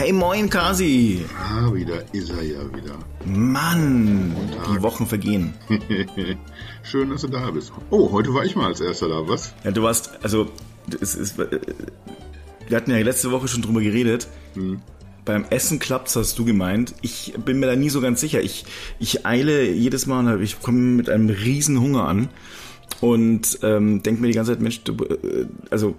[0.00, 1.26] Hey moin Kasi!
[1.38, 2.96] Ah, wieder ist er ja wieder.
[3.26, 4.34] Mann,
[4.72, 5.52] die Wochen vergehen.
[6.82, 7.70] Schön, dass du da bist.
[7.90, 9.52] Oh, heute war ich mal als erster da, was?
[9.62, 10.48] Ja, du warst, also,
[11.02, 11.60] es ist, äh,
[12.66, 14.26] wir hatten ja letzte Woche schon drüber geredet.
[14.54, 14.80] Hm.
[15.26, 16.94] Beim Essen klappt's, hast du gemeint.
[17.02, 18.40] Ich bin mir da nie so ganz sicher.
[18.40, 18.64] Ich,
[19.00, 22.30] ich eile jedes Mal, und ich komme mit einem riesen Hunger an
[23.02, 25.94] und ähm, denke mir die ganze Zeit, Mensch, du, äh, also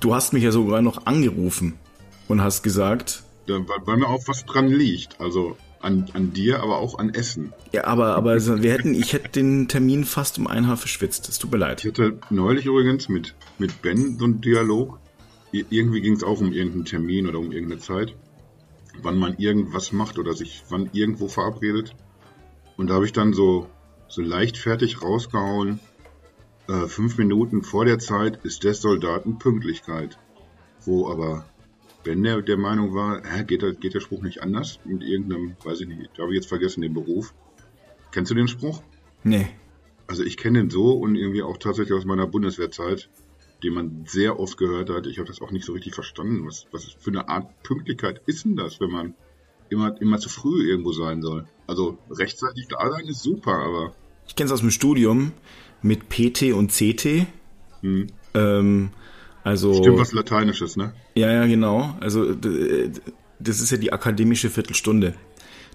[0.00, 1.74] du hast mich ja sogar noch angerufen
[2.26, 5.20] und hast gesagt, weil, weil mir auch was dran liegt.
[5.20, 7.52] Also an, an dir, aber auch an Essen.
[7.72, 11.28] ja, aber, aber also, wir hätten, ich hätte den Termin fast um ein Haar verschwitzt.
[11.28, 11.84] Es tut mir leid.
[11.84, 14.98] Ich hatte neulich übrigens mit, mit Ben so einen Dialog.
[15.52, 18.14] Irgendwie ging es auch um irgendeinen Termin oder um irgendeine Zeit.
[19.02, 21.94] Wann man irgendwas macht oder sich wann irgendwo verabredet.
[22.76, 23.68] Und da habe ich dann so,
[24.08, 25.80] so leichtfertig rausgehauen.
[26.68, 30.18] Äh, fünf Minuten vor der Zeit ist des Soldaten Pünktlichkeit.
[30.84, 31.46] Wo aber
[32.04, 34.78] Ben der, der Meinung war, hä, geht, der, geht der Spruch nicht anders?
[34.84, 37.34] Mit irgendeinem, weiß ich nicht, da habe ich jetzt vergessen, den Beruf.
[38.12, 38.82] Kennst du den Spruch?
[39.24, 39.48] Nee.
[40.06, 43.10] Also ich kenne den so und irgendwie auch tatsächlich aus meiner Bundeswehrzeit,
[43.62, 45.06] den man sehr oft gehört hat.
[45.06, 46.46] Ich habe das auch nicht so richtig verstanden.
[46.46, 49.14] Was, was für eine Art Pünktlichkeit ist denn das, wenn man
[49.68, 51.46] immer, immer zu früh irgendwo sein soll?
[51.66, 53.94] Also rechtzeitig da sein ist super, aber
[54.26, 55.32] Ich kenne es aus dem Studium
[55.82, 57.26] mit PT und CT.
[57.82, 58.90] hm, Ähm,
[59.48, 60.92] also stimmt was Lateinisches, ne?
[61.14, 61.96] ja, ja, genau.
[62.00, 65.14] Also das ist ja die akademische Viertelstunde.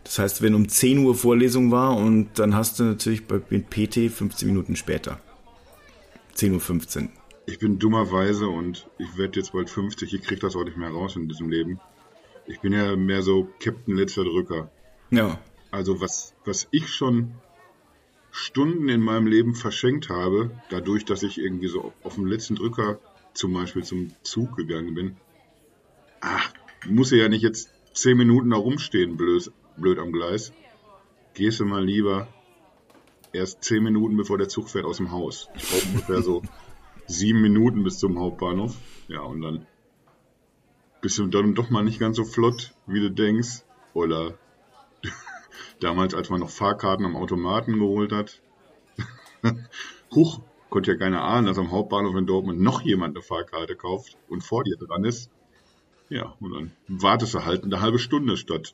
[0.04, 4.12] Das heißt, wenn um 10 Uhr Vorlesung war und dann hast du natürlich bei PT
[4.12, 5.20] 15 Minuten später.
[6.36, 7.10] 10.15 Uhr.
[7.48, 10.90] Ich bin dummerweise und ich werde jetzt bald 50, ich kriege das auch nicht mehr
[10.90, 11.80] raus in diesem Leben.
[12.46, 14.70] Ich bin ja mehr so Captain letzter Drücker.
[15.10, 15.40] Ja.
[15.72, 17.34] Also was, was ich schon
[18.32, 23.00] Stunden in meinem Leben verschenkt habe, dadurch, dass ich irgendwie so auf dem letzten Drücker
[23.34, 25.18] zum Beispiel zum Zug gegangen bin.
[26.22, 26.54] Ach,
[26.88, 30.54] muss ja nicht jetzt zehn Minuten da rumstehen, blöd, blöd am Gleis.
[31.34, 32.28] Gehst du mal lieber
[33.32, 35.50] erst zehn Minuten, bevor der Zug fährt, aus dem Haus.
[35.56, 36.42] Ich brauche ungefähr so
[37.08, 38.76] sieben Minuten bis zum Hauptbahnhof.
[39.08, 39.66] Ja, und dann
[41.02, 43.64] bist du dann doch mal nicht ganz so flott, wie du denkst.
[43.94, 44.38] Oder
[45.80, 48.42] damals, als man noch Fahrkarten am Automaten geholt hat.
[50.16, 50.42] Huch,
[50.74, 54.44] konnte ja keiner ahnen, dass am Hauptbahnhof in Dortmund noch jemand eine Fahrkarte kauft und
[54.44, 55.30] vor dir dran ist.
[56.10, 58.74] Ja, und dann wartest du halt eine halbe Stunde statt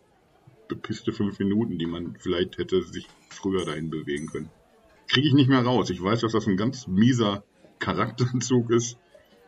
[0.70, 4.50] bepisste fünf Minuten, die man vielleicht hätte sich früher dahin bewegen können.
[5.10, 5.90] Kriege ich nicht mehr raus.
[5.90, 7.44] Ich weiß, dass das ein ganz mieser
[7.80, 8.98] Charakterzug ist.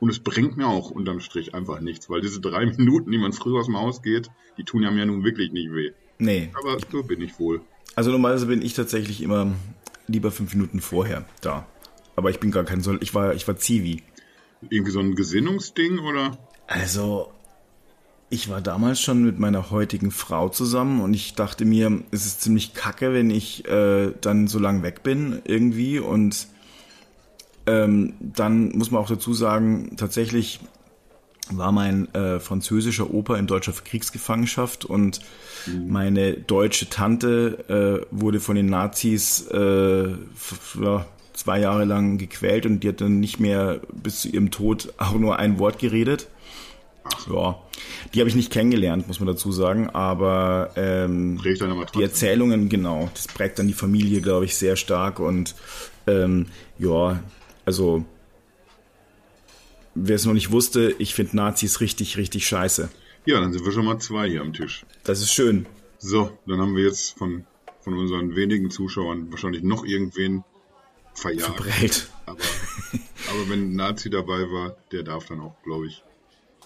[0.01, 3.31] Und es bringt mir auch unterm Strich einfach nichts, weil diese drei Minuten, die man
[3.31, 5.91] früher aus dem Haus geht, die tun einem ja nun wirklich nicht weh.
[6.17, 6.49] Nee.
[6.53, 7.61] Aber so bin ich wohl.
[7.95, 9.53] Also normalerweise bin ich tatsächlich immer
[10.07, 11.65] lieber fünf Minuten vorher da.
[12.21, 12.99] Aber ich bin gar kein Soll.
[13.01, 14.03] Ich war, ich war Zivi.
[14.69, 16.37] Irgendwie so ein Gesinnungsding oder?
[16.67, 17.31] Also,
[18.29, 22.41] ich war damals schon mit meiner heutigen Frau zusammen und ich dachte mir, es ist
[22.41, 26.45] ziemlich kacke, wenn ich äh, dann so lang weg bin irgendwie und
[27.65, 30.59] ähm, dann muss man auch dazu sagen, tatsächlich
[31.49, 35.21] war mein äh, französischer Opa in deutscher Kriegsgefangenschaft und
[35.87, 40.09] meine deutsche Tante äh, wurde von den Nazis äh,
[40.79, 41.07] ja,
[41.41, 45.13] zwei Jahre lang gequält und die hat dann nicht mehr bis zu ihrem Tod auch
[45.13, 46.27] nur ein Wort geredet.
[47.27, 47.59] Ja,
[48.13, 52.03] die habe ich nicht kennengelernt, muss man dazu sagen, aber ähm, die.
[52.03, 55.55] Erzählungen, genau, das prägt dann die Familie, glaube ich, sehr stark und
[56.05, 56.45] ähm,
[56.77, 57.23] ja,
[57.65, 58.05] also
[59.95, 62.89] wer es noch nicht wusste, ich finde Nazis richtig, richtig scheiße.
[63.25, 64.85] Ja, dann sind wir schon mal zwei hier am Tisch.
[65.03, 65.65] Das ist schön.
[65.97, 67.45] So, dann haben wir jetzt von,
[67.79, 70.43] von unseren wenigen Zuschauern wahrscheinlich noch irgendwen
[71.13, 71.55] verjagt.
[71.55, 72.09] Verbrellt.
[72.25, 72.39] Aber,
[73.29, 76.03] aber wenn ein Nazi dabei war, der darf dann auch, glaube ich,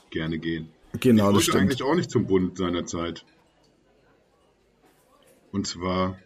[0.10, 0.72] gerne gehen.
[1.00, 1.62] Genau, das ich wollte stimmt.
[1.62, 3.26] eigentlich auch nicht zum Bund seinerzeit.
[5.52, 6.20] Und zwar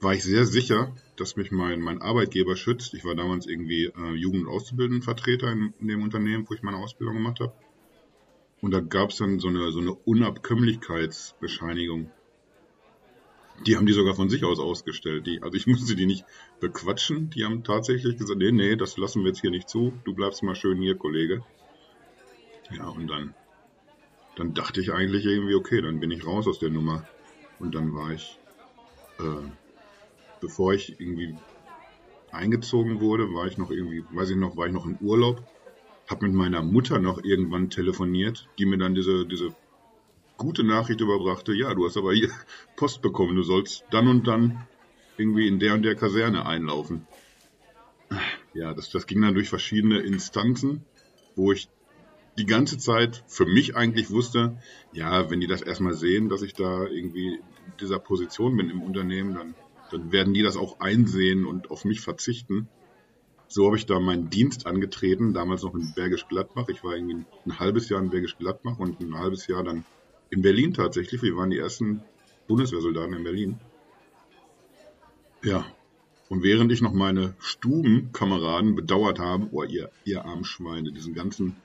[0.00, 2.92] war ich sehr sicher, dass mich mein, mein Arbeitgeber schützt.
[2.94, 6.78] Ich war damals irgendwie äh, Jugend- und Auszubildendenvertreter in, in dem Unternehmen, wo ich meine
[6.78, 7.52] Ausbildung gemacht habe.
[8.60, 12.10] Und da gab es dann so eine, so eine Unabkömmlichkeitsbescheinigung.
[13.64, 15.26] Die haben die sogar von sich aus ausgestellt.
[15.26, 16.24] Die, also ich musste die nicht
[16.60, 17.30] bequatschen.
[17.30, 19.92] Die haben tatsächlich gesagt, nee, nee, das lassen wir jetzt hier nicht zu.
[20.04, 21.42] Du bleibst mal schön hier, Kollege.
[22.70, 23.34] Ja, und dann,
[24.36, 27.06] dann dachte ich eigentlich irgendwie, okay, dann bin ich raus aus der Nummer.
[27.58, 28.38] Und dann war ich,
[29.18, 29.48] äh,
[30.40, 31.36] bevor ich irgendwie
[32.30, 35.42] eingezogen wurde, war ich noch irgendwie, weiß ich noch, war ich noch im Urlaub,
[36.08, 39.54] hab mit meiner Mutter noch irgendwann telefoniert, die mir dann diese, diese
[40.36, 42.30] gute Nachricht überbrachte, ja, du hast aber hier
[42.76, 44.66] Post bekommen, du sollst dann und dann
[45.16, 47.06] irgendwie in der und der Kaserne einlaufen.
[48.54, 50.84] Ja, das, das ging dann durch verschiedene Instanzen,
[51.34, 51.68] wo ich
[52.38, 54.58] die ganze Zeit für mich eigentlich wusste,
[54.92, 58.82] ja, wenn die das erstmal sehen, dass ich da irgendwie in dieser Position bin im
[58.82, 59.54] Unternehmen, dann,
[59.90, 62.68] dann werden die das auch einsehen und auf mich verzichten.
[63.48, 66.68] So habe ich da meinen Dienst angetreten, damals noch in Bergisch Gladbach.
[66.68, 69.84] Ich war irgendwie ein halbes Jahr in Bergisch Gladbach und ein halbes Jahr dann
[70.30, 71.22] in Berlin tatsächlich.
[71.22, 72.02] Wir waren die ersten
[72.48, 73.60] Bundeswehrsoldaten in Berlin.
[75.42, 75.66] Ja,
[76.28, 81.56] und während ich noch meine Stubenkameraden bedauert habe, oh, ihr, ihr Armschweine, diesen ganzen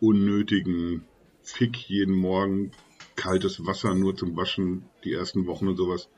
[0.00, 1.04] unnötigen
[1.42, 2.70] Fick jeden Morgen,
[3.16, 6.08] kaltes Wasser nur zum Waschen, die ersten Wochen und sowas.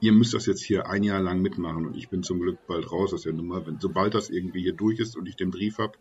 [0.00, 2.90] Ihr müsst das jetzt hier ein Jahr lang mitmachen und ich bin zum Glück bald
[2.90, 3.66] raus aus der Nummer.
[3.66, 5.96] Wenn, sobald das irgendwie hier durch ist und ich den Brief hab,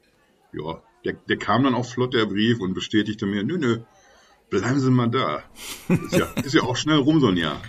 [0.54, 3.80] ja, der, der kam dann auch flott, der Brief, und bestätigte mir, nö, nö,
[4.52, 5.42] bleiben Sie mal da.
[5.90, 7.60] Ist ja, ist ja auch schnell rum so ein Jahr.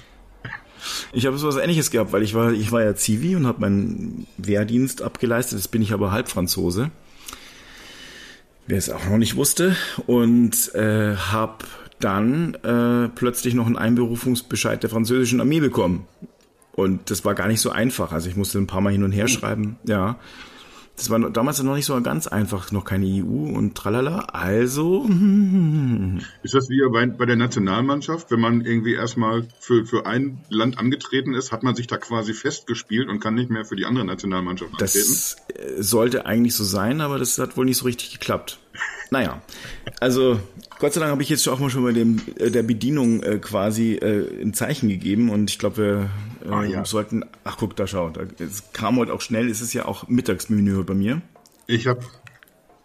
[1.12, 3.60] Ich habe so was ähnliches gehabt, weil ich war, ich war ja Zivi und habe
[3.60, 5.58] meinen Wehrdienst abgeleistet.
[5.58, 6.90] Jetzt bin ich aber Halbfranzose.
[8.66, 9.76] Wer es auch noch nicht wusste.
[10.06, 11.64] Und äh, habe
[12.00, 16.06] dann äh, plötzlich noch einen Einberufungsbescheid der französischen Armee bekommen.
[16.72, 18.10] Und das war gar nicht so einfach.
[18.10, 19.76] Also ich musste ein paar Mal hin und her schreiben.
[19.84, 20.18] Ja.
[20.96, 24.20] Das war damals noch nicht so ganz einfach, noch keine EU und tralala.
[24.32, 25.04] Also.
[26.42, 30.78] Ist das wie bei, bei der Nationalmannschaft, wenn man irgendwie erstmal für, für ein Land
[30.78, 34.04] angetreten ist, hat man sich da quasi festgespielt und kann nicht mehr für die andere
[34.04, 34.92] Nationalmannschaft antreten?
[34.92, 35.36] Das
[35.78, 38.58] sollte eigentlich so sein, aber das hat wohl nicht so richtig geklappt.
[39.12, 39.42] Naja,
[40.00, 40.40] also
[40.78, 43.38] Gott sei Dank habe ich jetzt auch mal schon bei dem äh, der Bedienung äh,
[43.38, 46.84] quasi äh, ein Zeichen gegeben und ich glaube, wir äh, ah, ja.
[46.86, 47.22] sollten.
[47.44, 49.50] Ach guck, da schau, da, es kam heute auch schnell.
[49.50, 51.20] Es ist ja auch Mittagsmenü bei mir.
[51.66, 52.00] Ich habe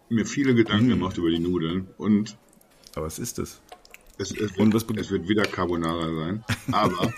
[0.09, 0.99] mir viele Gedanken hm.
[0.99, 2.35] gemacht über die Nudeln und.
[2.93, 3.61] Aber was ist das?
[4.17, 7.13] Es, es, wird, es wird wieder Carbonara sein, aber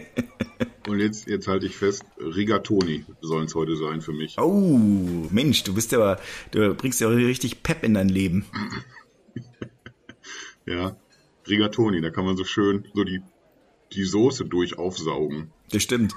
[0.86, 4.36] Und jetzt, jetzt halte ich fest, Rigatoni sollen es heute sein für mich.
[4.38, 4.78] Oh,
[5.30, 6.18] Mensch, du bist ja,
[6.50, 8.44] du bringst ja richtig Pep in dein Leben.
[10.66, 10.96] ja,
[11.48, 13.22] Rigatoni, da kann man so schön so die,
[13.92, 15.52] die Soße durch aufsaugen.
[15.70, 16.14] Das stimmt.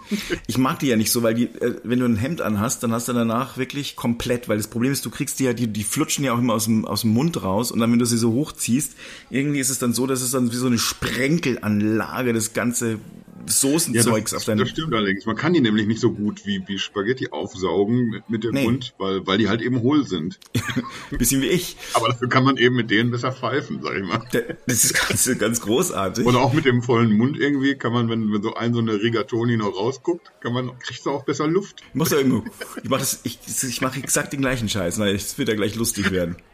[0.47, 2.91] Ich mag die ja nicht so, weil die, äh, wenn du ein Hemd anhast, dann
[2.91, 5.83] hast du danach wirklich komplett, weil das Problem ist, du kriegst die ja, die, die
[5.85, 8.17] flutschen ja auch immer aus dem, aus dem Mund raus und dann, wenn du sie
[8.17, 8.95] so hochziehst,
[9.29, 12.99] irgendwie ist es dann so, dass es dann wie so eine Sprenkelanlage das ganze
[13.45, 14.59] Soßenzeugs ja, auf deinem.
[14.59, 15.25] Das stimmt allerdings.
[15.25, 18.63] Man kann die nämlich nicht so gut wie, wie Spaghetti aufsaugen mit, mit dem nee.
[18.63, 20.39] Mund, weil, weil die halt eben hohl sind.
[21.11, 21.77] Bisschen wie ich.
[21.93, 24.21] Aber dafür kann man eben mit denen besser pfeifen, sag ich mal.
[24.65, 26.25] Das ist ganz, ganz großartig.
[26.25, 29.01] Oder auch mit dem vollen Mund irgendwie kann man, wenn, wenn so ein so eine
[29.01, 31.81] Rigatoni noch rausguckt, kann man, kriegst du auch besser Luft.
[31.89, 32.43] Ich muss ja irgendwo,
[32.83, 35.75] ich mach das, ich, ich mache exakt den gleichen Scheiß, weil es wird ja gleich
[35.75, 36.35] lustig werden.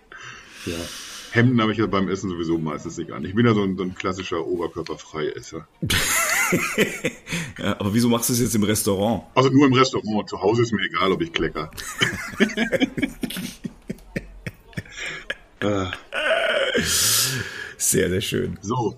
[0.65, 0.75] Ja.
[1.31, 3.25] Hemden habe ich ja beim Essen sowieso meistens nicht an.
[3.25, 5.67] Ich bin ja so ein, so ein klassischer Oberkörperfreiesser.
[7.57, 9.23] ja, aber wieso machst du es jetzt im Restaurant?
[9.35, 10.29] Also nur im Restaurant.
[10.29, 11.69] Zu Hause ist mir egal, ob ich klecker.
[17.77, 18.57] sehr, sehr schön.
[18.61, 18.97] So.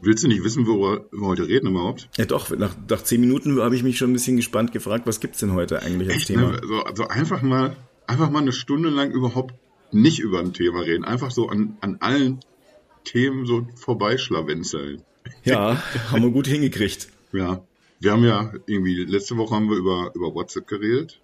[0.00, 2.08] Willst du nicht wissen, worüber wir heute reden überhaupt?
[2.16, 5.18] Ja doch, nach, nach zehn Minuten habe ich mich schon ein bisschen gespannt gefragt, was
[5.18, 6.52] gibt es denn heute eigentlich als Echt, Thema?
[6.52, 6.60] Ne?
[6.62, 7.76] Also, also einfach mal
[8.08, 9.54] einfach mal eine Stunde lang überhaupt
[9.92, 12.40] nicht über ein Thema reden, einfach so an, an allen
[13.04, 15.02] Themen so vorbeischlawenzeln.
[15.48, 17.08] Ja, haben wir gut hingekriegt.
[17.32, 17.62] Ja,
[18.00, 21.20] wir haben ja irgendwie, letzte Woche haben wir über, über WhatsApp geredet,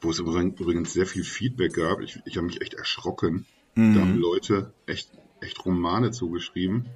[0.00, 2.00] wo es übrigens sehr viel Feedback gab.
[2.00, 3.46] Ich, ich habe mich echt erschrocken.
[3.74, 3.94] Mhm.
[3.94, 5.10] Da haben Leute echt,
[5.40, 6.86] echt Romane zugeschrieben.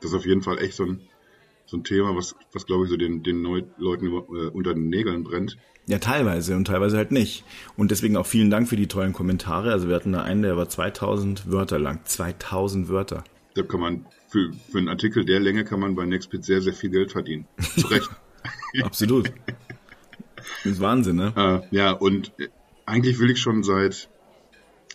[0.00, 1.00] Das ist auf jeden Fall echt so ein,
[1.66, 5.24] so ein Thema, was, was glaube ich so den, den Leuten äh, unter den Nägeln
[5.24, 5.56] brennt.
[5.88, 7.44] Ja, teilweise und teilweise halt nicht.
[7.76, 9.72] Und deswegen auch vielen Dank für die tollen Kommentare.
[9.72, 12.00] Also wir hatten da einen, der war 2000 Wörter lang.
[12.04, 13.24] 2000 Wörter.
[13.54, 16.74] Da kann man, für, für einen Artikel der Länge kann man bei Nextbit sehr, sehr
[16.74, 17.46] viel Geld verdienen.
[17.76, 18.08] Zu Recht.
[18.82, 19.32] Absolut.
[20.36, 21.32] Das ist Wahnsinn, ne?
[21.70, 22.32] Äh, ja, und
[22.86, 24.08] eigentlich will ich schon seit,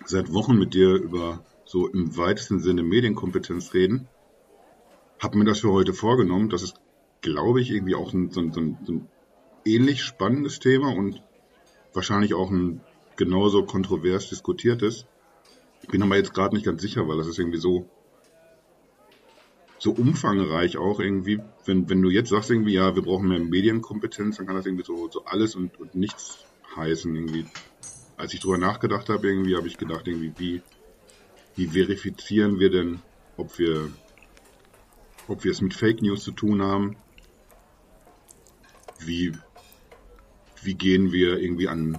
[0.05, 4.07] seit Wochen mit dir über so im weitesten Sinne Medienkompetenz reden
[5.23, 6.49] habe mir das für heute vorgenommen.
[6.49, 6.75] Das ist,
[7.21, 9.07] glaube ich, irgendwie auch ein, so, ein, so ein
[9.65, 11.23] ähnlich spannendes Thema und
[11.93, 12.81] wahrscheinlich auch ein
[13.15, 15.05] genauso kontrovers diskutiertes.
[15.81, 17.89] Ich bin aber jetzt gerade nicht ganz sicher, weil das ist irgendwie so
[19.83, 24.37] so umfangreich auch irgendwie, wenn, wenn du jetzt sagst irgendwie, ja, wir brauchen mehr Medienkompetenz,
[24.37, 26.37] dann kann das irgendwie so, so alles und, und nichts
[26.77, 27.45] heißen irgendwie.
[28.15, 30.61] Als ich drüber nachgedacht habe, irgendwie habe ich gedacht, irgendwie, wie,
[31.57, 33.01] wie verifizieren wir denn,
[33.35, 33.89] ob wir
[35.27, 36.95] ob wir es mit Fake News zu tun haben,
[38.99, 39.33] wie,
[40.61, 41.97] wie gehen wir irgendwie an,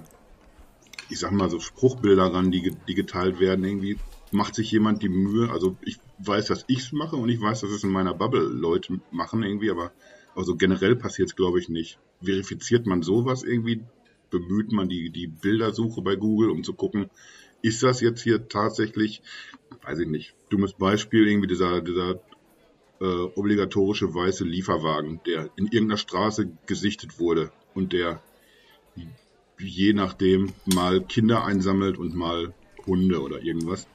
[1.11, 3.99] ich sag mal, so Spruchbilder ran, die, die geteilt werden, irgendwie
[4.35, 7.61] macht sich jemand die Mühe, also ich weiß, dass ich es mache und ich weiß,
[7.61, 9.93] dass es in meiner Bubble Leute machen irgendwie, aber
[10.35, 11.99] also generell passiert es, glaube ich, nicht.
[12.23, 13.83] Verifiziert man sowas irgendwie?
[14.31, 17.09] Bemüht man die, die Bildersuche bei Google, um zu gucken,
[17.63, 19.23] ist das jetzt hier tatsächlich
[19.85, 22.21] weiß ich nicht, dummes Beispiel, irgendwie dieser, dieser
[23.01, 28.23] äh, obligatorische weiße Lieferwagen, der in irgendeiner Straße gesichtet wurde und der
[29.59, 32.55] je nachdem mal Kinder einsammelt und mal
[32.87, 33.87] Hunde oder irgendwas.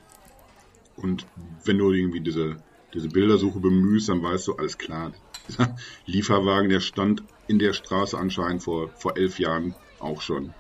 [1.02, 1.26] Und
[1.66, 2.58] wenn du irgendwie diese,
[2.94, 5.14] diese Bildersuche bemühst, dann weißt du, alles klar.
[5.48, 5.76] Dieser
[6.06, 10.54] Lieferwagen, der stand in der Straße anscheinend vor, vor elf Jahren auch schon.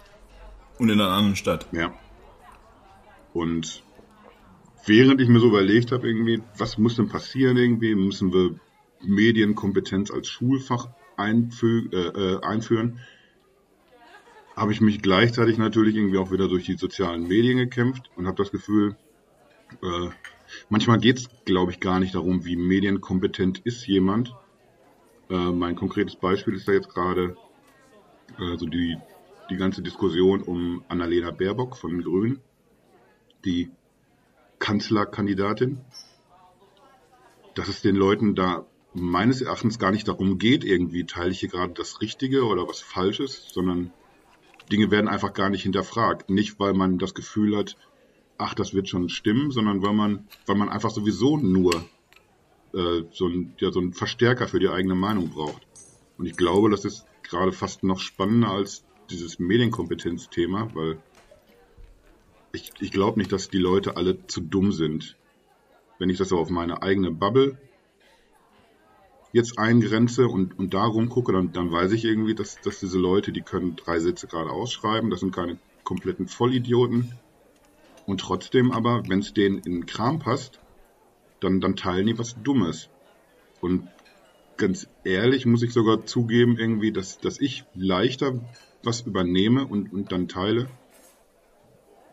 [0.78, 1.68] Und in einer anderen Stadt.
[1.72, 1.94] Ja.
[3.34, 3.84] Und
[4.86, 8.60] während ich mir so überlegt habe, irgendwie, was muss denn passieren irgendwie, müssen wir
[9.02, 13.00] Medienkompetenz als Schulfach einfü äh, äh einführen,
[14.56, 18.38] habe ich mich gleichzeitig natürlich irgendwie auch wieder durch die sozialen Medien gekämpft und habe
[18.38, 18.98] das Gefühl,
[19.82, 20.10] äh,
[20.70, 24.36] manchmal geht es, glaube ich, gar nicht darum, wie medienkompetent ist jemand.
[25.30, 27.38] Äh, mein konkretes Beispiel ist da jetzt gerade
[28.40, 28.98] äh, so die,
[29.50, 32.42] die ganze Diskussion um Annalena Baerbock von den Grünen,
[33.46, 33.72] die
[34.60, 35.80] Kanzlerkandidatin,
[37.56, 41.50] dass es den Leuten da meines Erachtens gar nicht darum geht, irgendwie teile ich hier
[41.50, 43.94] gerade das Richtige oder was Falsches, sondern
[44.72, 46.30] Dinge werden einfach gar nicht hinterfragt.
[46.30, 47.78] Nicht, weil man das Gefühl hat,
[48.40, 51.76] ach, das wird schon stimmen, sondern weil man, weil man einfach sowieso nur
[52.74, 55.68] äh, so, ein, ja, so einen Verstärker für die eigene Meinung braucht.
[56.18, 60.98] Und ich glaube, das ist gerade fast noch spannender als dieses Medienkompetenzthema, weil
[62.54, 65.16] ich, ich glaube nicht, dass die Leute alle zu dumm sind.
[66.00, 67.58] Wenn ich das so auf meine eigene Bubble
[69.34, 73.32] jetzt eingrenze und, und da rumgucke, dann, dann weiß ich irgendwie, dass, dass diese Leute,
[73.32, 77.12] die können drei Sätze gerade ausschreiben, das sind keine kompletten Vollidioten.
[78.10, 80.60] Und trotzdem aber, wenn es denen in den Kram passt,
[81.42, 82.90] dann, dann teilen die was Dummes.
[83.62, 83.88] Und
[84.58, 88.40] ganz ehrlich muss ich sogar zugeben, irgendwie, dass, dass ich leichter
[88.82, 90.68] was übernehme und, und dann teile,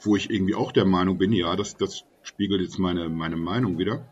[0.01, 3.79] wo ich irgendwie auch der Meinung bin, ja, das, das spiegelt jetzt meine, meine Meinung
[3.79, 4.07] wieder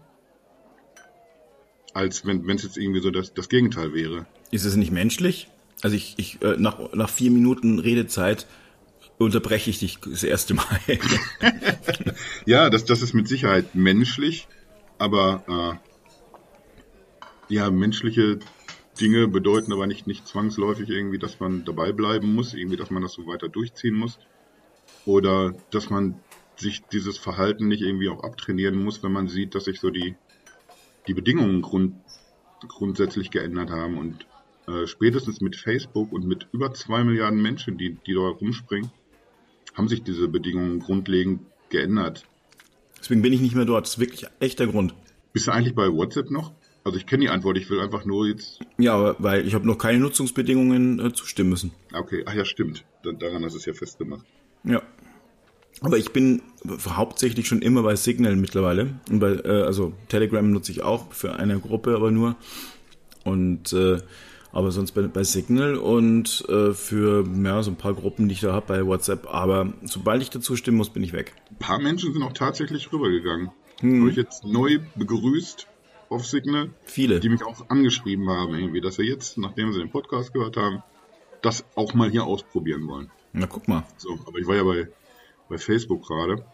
[1.93, 4.27] als wenn es jetzt irgendwie so das, das Gegenteil wäre.
[4.51, 5.49] Ist es nicht menschlich?
[5.81, 8.47] Also ich, ich äh, nach, nach vier Minuten Redezeit
[9.19, 10.81] unterbreche ich dich das erste Mal.
[12.47, 14.49] ja, das, das ist mit Sicherheit menschlich,
[14.99, 15.81] aber
[17.49, 18.39] äh, ja, menschliche
[19.01, 23.03] Dinge bedeuten aber nicht, nicht zwangsläufig irgendwie, dass man dabei bleiben muss, irgendwie, dass man
[23.03, 24.19] das so weiter durchziehen muss.
[25.07, 26.21] Oder dass man
[26.57, 30.15] sich dieses Verhalten nicht irgendwie auch abtrainieren muss, wenn man sieht, dass sich so die,
[31.09, 31.97] die Bedingungen grund,
[32.69, 33.99] grundsätzlich geändert haben.
[33.99, 34.27] Und
[34.69, 38.91] äh, spätestens mit Facebook und mit über zwei Milliarden Menschen, die, die da rumspringen,
[39.75, 42.25] haben sich diese Bedingungen grundlegend geändert.
[42.99, 43.85] Deswegen bin ich nicht mehr dort.
[43.85, 44.95] Das ist wirklich echter Grund.
[45.33, 46.53] Bist du eigentlich bei WhatsApp noch?
[46.85, 48.61] Also ich kenne die Antwort, ich will einfach nur jetzt.
[48.77, 51.73] Ja, weil ich habe noch keine Nutzungsbedingungen äh, zustimmen müssen.
[51.93, 52.85] Okay, ach ja, stimmt.
[53.03, 54.25] Daran hast du es ja festgemacht.
[54.65, 54.83] Ja.
[55.81, 56.43] Aber ich bin
[56.87, 59.01] hauptsächlich schon immer bei Signal mittlerweile.
[59.11, 62.37] Und bei, äh, also Telegram nutze ich auch für eine Gruppe, aber nur.
[63.25, 63.99] Und äh,
[64.55, 68.41] aber sonst bei, bei Signal und äh, für ja, so ein paar Gruppen, die ich
[68.41, 69.27] da habe bei WhatsApp.
[69.29, 71.35] Aber sobald ich dazu stimmen muss, bin ich weg.
[71.51, 73.51] Ein paar Menschen sind auch tatsächlich rübergegangen.
[73.81, 74.01] Hm.
[74.01, 75.67] Habe ich jetzt neu begrüßt
[76.09, 76.71] auf Signal.
[76.85, 77.19] Viele.
[77.19, 80.85] Die mich auch angeschrieben haben, irgendwie, dass sie jetzt, nachdem sie den Podcast gehört haben,
[81.43, 83.11] das auch mal hier ausprobieren wollen.
[83.33, 83.83] Na, guck mal.
[83.97, 84.89] So, aber ich war ja bei
[85.49, 86.45] bei Facebook gerade.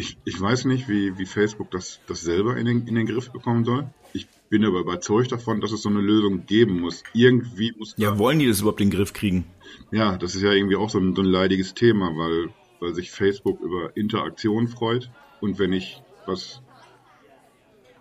[0.00, 3.30] Ich, ich weiß nicht, wie, wie Facebook das, das selber in den, in den Griff
[3.30, 3.90] bekommen soll.
[4.14, 7.02] Ich bin aber überzeugt davon, dass es so eine Lösung geben muss.
[7.12, 7.94] Irgendwie muss.
[7.98, 9.44] Ja, wollen die das überhaupt in den Griff kriegen?
[9.90, 12.48] Ja, das ist ja irgendwie auch so ein, so ein leidiges Thema, weil,
[12.80, 15.10] weil sich Facebook über Interaktion freut.
[15.42, 16.62] Und wenn ich was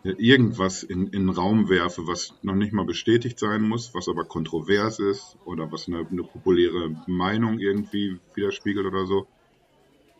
[0.03, 4.23] irgendwas in, in den Raum werfe, was noch nicht mal bestätigt sein muss, was aber
[4.23, 9.27] kontrovers ist oder was eine, eine populäre Meinung irgendwie widerspiegelt oder so,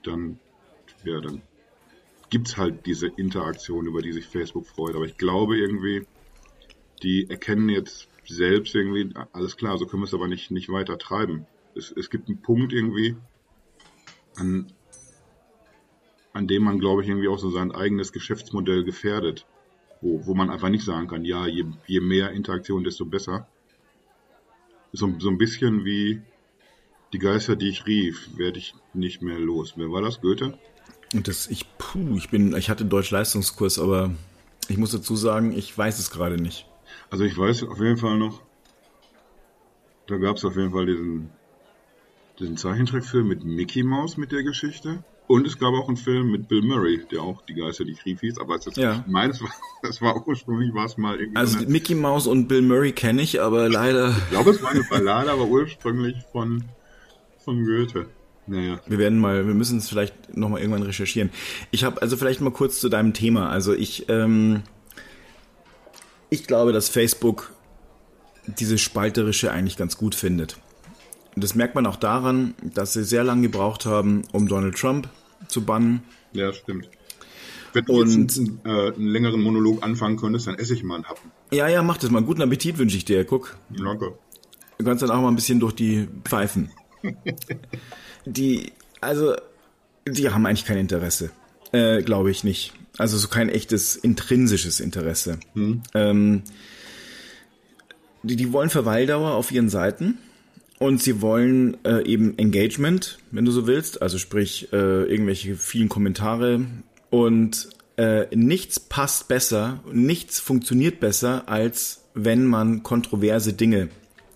[0.03, 0.39] dann,
[1.05, 1.41] ja, dann
[2.29, 4.95] gibt's halt diese Interaktion, über die sich Facebook freut.
[4.95, 6.05] Aber ich glaube irgendwie,
[7.03, 10.97] die erkennen jetzt selbst irgendwie, alles klar, so können wir es aber nicht, nicht weiter
[10.97, 11.47] treiben.
[11.75, 13.15] Es, es gibt einen Punkt irgendwie,
[14.35, 14.71] an,
[16.33, 19.45] an dem man, glaube ich, irgendwie auch so sein eigenes Geschäftsmodell gefährdet
[20.01, 23.47] wo, wo man einfach nicht sagen kann, ja, je, je mehr Interaktion, desto besser.
[24.91, 26.21] So, so ein bisschen wie
[27.13, 29.73] die Geister, die ich rief, werde ich nicht mehr los.
[29.75, 30.21] Wer war das?
[30.21, 30.57] Goethe?
[31.13, 34.11] Und das, ich, puh, ich bin, ich hatte Deutsch-Leistungskurs, aber
[34.67, 36.67] ich muss dazu sagen, ich weiß es gerade nicht.
[37.09, 38.41] Also ich weiß auf jeden Fall noch,
[40.07, 41.29] da gab es auf jeden Fall diesen,
[42.39, 45.03] diesen Zeichentrickfilm mit Mickey Mouse mit der Geschichte.
[45.27, 48.19] Und es gab auch einen Film mit Bill Murray, der auch die Geister, die Krieg
[48.19, 49.03] hieß, aber es ist ja.
[49.07, 49.43] meines,
[49.83, 51.37] das war ursprünglich war es mal irgendwie.
[51.37, 54.09] Also Mickey Mouse und Bill Murray kenne ich, aber leider.
[54.09, 56.63] Ich glaube, es war eine Ballade, aber ursprünglich von,
[57.37, 58.07] von Goethe.
[58.49, 58.79] Naja.
[58.87, 61.29] Wir werden mal, wir müssen es vielleicht nochmal irgendwann recherchieren.
[61.69, 63.49] Ich habe also vielleicht mal kurz zu deinem Thema.
[63.49, 64.63] Also ich, ähm,
[66.31, 67.53] ich glaube, dass Facebook
[68.47, 70.57] diese Spalterische eigentlich ganz gut findet.
[71.35, 75.09] Und das merkt man auch daran, dass sie sehr lange gebraucht haben, um Donald Trump
[75.47, 76.01] zu bannen.
[76.33, 76.89] Ja, stimmt.
[77.73, 80.95] Wenn du Und- jetzt einen, äh, einen längeren Monolog anfangen könntest, dann esse ich mal
[80.95, 81.29] einen Happen.
[81.51, 82.23] Ja, ja, mach das mal.
[82.23, 83.23] Guten Appetit wünsche ich dir.
[83.25, 84.13] Guck, Danke.
[84.79, 86.71] du kannst dann auch mal ein bisschen durch die Pfeifen.
[88.25, 88.71] Die,
[89.01, 89.35] also,
[90.07, 91.31] die haben eigentlich kein Interesse.
[91.71, 92.73] Äh, glaube ich nicht.
[92.97, 95.39] Also so kein echtes intrinsisches Interesse.
[95.93, 96.41] Ähm,
[98.23, 100.17] die, die wollen Verweildauer auf ihren Seiten
[100.79, 105.89] und sie wollen äh, eben Engagement, wenn du so willst, also sprich äh, irgendwelche vielen
[105.89, 106.65] Kommentare
[107.09, 113.89] und äh, nichts passt besser, nichts funktioniert besser, als wenn man kontroverse Dinge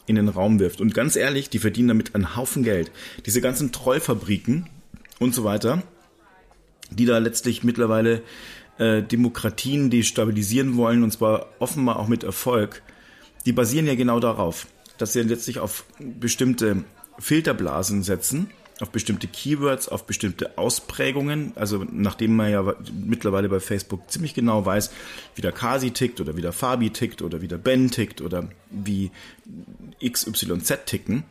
[0.05, 0.81] in den Raum wirft.
[0.81, 2.91] Und ganz ehrlich, die verdienen damit einen Haufen Geld.
[3.25, 4.69] Diese ganzen Trollfabriken
[5.19, 5.83] und so weiter,
[6.89, 8.21] die da letztlich mittlerweile
[8.77, 12.81] äh, Demokratien destabilisieren wollen, und zwar offenbar auch mit Erfolg,
[13.45, 14.67] die basieren ja genau darauf,
[14.97, 16.83] dass sie letztlich auf bestimmte
[17.19, 21.53] Filterblasen setzen, auf bestimmte Keywords, auf bestimmte Ausprägungen.
[21.55, 24.91] Also nachdem man ja mittlerweile bei Facebook ziemlich genau weiß,
[25.35, 28.49] wie der Kasi tickt oder wie der Fabi tickt oder wie der Ben tickt oder
[28.69, 29.11] wie
[30.03, 31.23] XYZ ticken,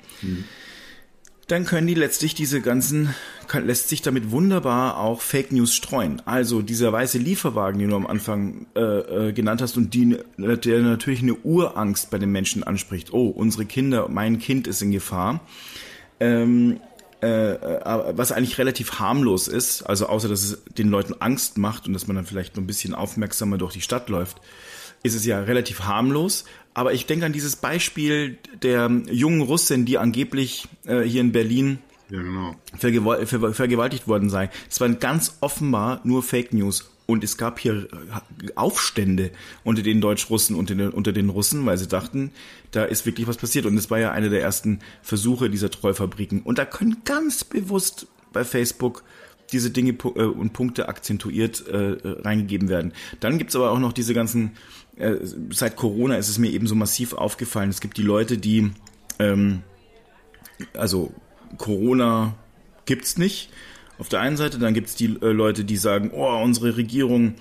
[1.49, 3.15] dann können die letztlich diese ganzen,
[3.49, 6.23] kann, lässt sich damit wunderbar auch Fake News streuen.
[6.25, 10.81] Also dieser weiße Lieferwagen, den du am Anfang äh, äh, genannt hast und die, der
[10.81, 13.13] natürlich eine Urangst bei den Menschen anspricht.
[13.13, 15.41] Oh, unsere Kinder, mein Kind ist in Gefahr.
[16.21, 16.81] Ähm,
[17.23, 21.87] äh, äh, was eigentlich relativ harmlos ist, also außer dass es den Leuten Angst macht
[21.87, 24.39] und dass man dann vielleicht noch ein bisschen aufmerksamer durch die Stadt läuft,
[25.05, 26.45] ist es ja relativ harmlos.
[26.75, 31.79] Aber ich denke an dieses Beispiel der jungen Russin, die angeblich äh, hier in Berlin
[32.11, 32.57] Ja, genau.
[32.77, 34.51] vergewal ver vergewaltigt worden sei.
[34.71, 36.91] Es waren ganz offenbar nur Fake News.
[37.07, 39.31] Und es gab hier äh, Aufstände
[39.65, 42.31] unter den Deutsch-Russen, unter den, unter den Russen, weil sie dachten,
[42.71, 43.67] da ist wirklich was passiert.
[43.67, 46.43] Und es war ja einer der ersten Versuche dieser Trollfabriken.
[46.43, 49.03] Und da können ganz bewusst bei Facebook
[49.53, 52.93] diese Dinge äh, und Punkte akzentuiert äh, äh, reingegeben werden.
[53.21, 54.53] Dann gibt's aber auch noch diese ganzen,
[54.97, 55.17] äh,
[55.51, 58.71] seit Corona ist es mir eben so massiv aufgefallen, es gibt die Leute, die
[59.19, 59.63] ähm,
[60.75, 61.13] also
[61.59, 62.35] Corona
[62.87, 63.51] gibt's nicht.
[63.99, 67.35] Auf der einen Seite, dann gibt's die äh, Leute, die sagen, oh, unsere Regierung,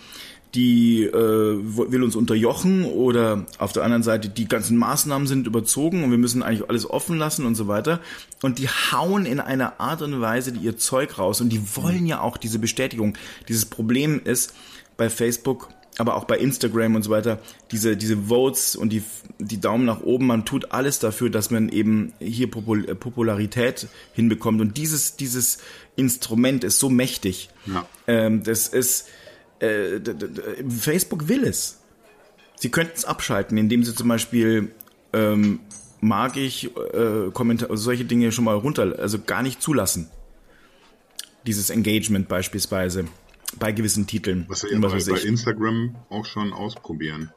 [0.54, 6.04] die äh, will uns unterjochen oder auf der anderen Seite, die ganzen Maßnahmen sind überzogen
[6.04, 8.02] und wir müssen eigentlich alles offen lassen und so weiter.
[8.42, 12.20] Und die hauen in einer Art und Weise ihr Zeug raus und die wollen ja
[12.20, 13.18] auch diese Bestätigung.
[13.48, 14.54] Dieses Problem ist
[14.98, 17.40] bei Facebook, aber auch bei Instagram und so weiter,
[17.72, 19.04] diese, diese Votes und die,
[19.40, 23.88] die Daumen nach oben, man tut alles dafür, dass man eben hier Popul äh, Popularität
[24.14, 24.62] hinbekommt.
[24.62, 25.60] Und dieses, dieses
[25.96, 27.50] Instrument ist so mächtig.
[27.66, 27.86] Ja.
[28.08, 29.10] Ähm, das ist,
[29.60, 30.00] äh,
[30.70, 31.80] Facebook will es.
[32.56, 34.72] Sie könnten es abschalten, indem sie zum Beispiel
[35.14, 35.60] ähm,
[36.00, 40.10] mag ich äh, Kommentar also solche Dinge schon mal runter, also gar nicht zulassen.
[41.46, 43.06] Dieses Engagement beispielsweise
[43.60, 44.46] bei gewissen Titeln.
[44.48, 45.22] Was wir ja bei, bei.
[45.22, 47.32] Instagram auch schon ausprobieren.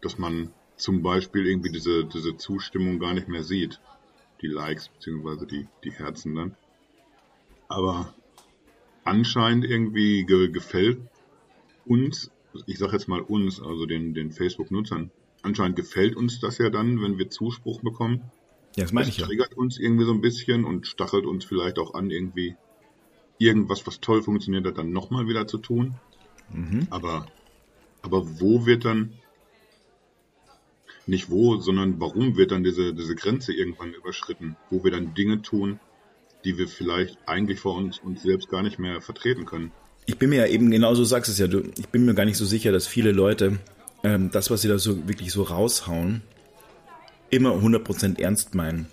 [0.00, 3.80] Dass man zum Beispiel irgendwie diese, diese Zustimmung gar nicht mehr sieht.
[4.42, 6.56] Die Likes beziehungsweise die, die Herzen dann.
[7.68, 8.14] Aber
[9.04, 11.00] anscheinend irgendwie ge gefällt
[11.86, 12.30] uns,
[12.66, 15.10] ich sag jetzt mal uns, also den, den Facebook-Nutzern,
[15.42, 18.22] anscheinend gefällt uns das ja dann, wenn wir Zuspruch bekommen.
[18.76, 19.26] ja, das meine Das ich ja.
[19.26, 22.56] triggert uns irgendwie so ein bisschen und stachelt uns vielleicht auch an, irgendwie
[23.38, 25.94] irgendwas, was toll funktioniert hat, dann nochmal wieder zu tun.
[26.52, 26.86] Mhm.
[26.90, 27.26] Aber,
[28.02, 29.14] aber wo wird dann,
[31.06, 35.42] nicht wo, sondern warum wird dann diese, diese Grenze irgendwann überschritten, wo wir dann Dinge
[35.42, 35.80] tun,
[36.44, 39.72] die wir vielleicht eigentlich vor uns, uns selbst gar nicht mehr vertreten können.
[40.06, 42.26] Ich bin mir ja eben, genau so sagst es ja, du, ich bin mir gar
[42.26, 43.58] nicht so sicher, dass viele Leute
[44.02, 46.22] ähm, das, was sie da so wirklich so raushauen,
[47.30, 48.86] immer 100% ernst meinen.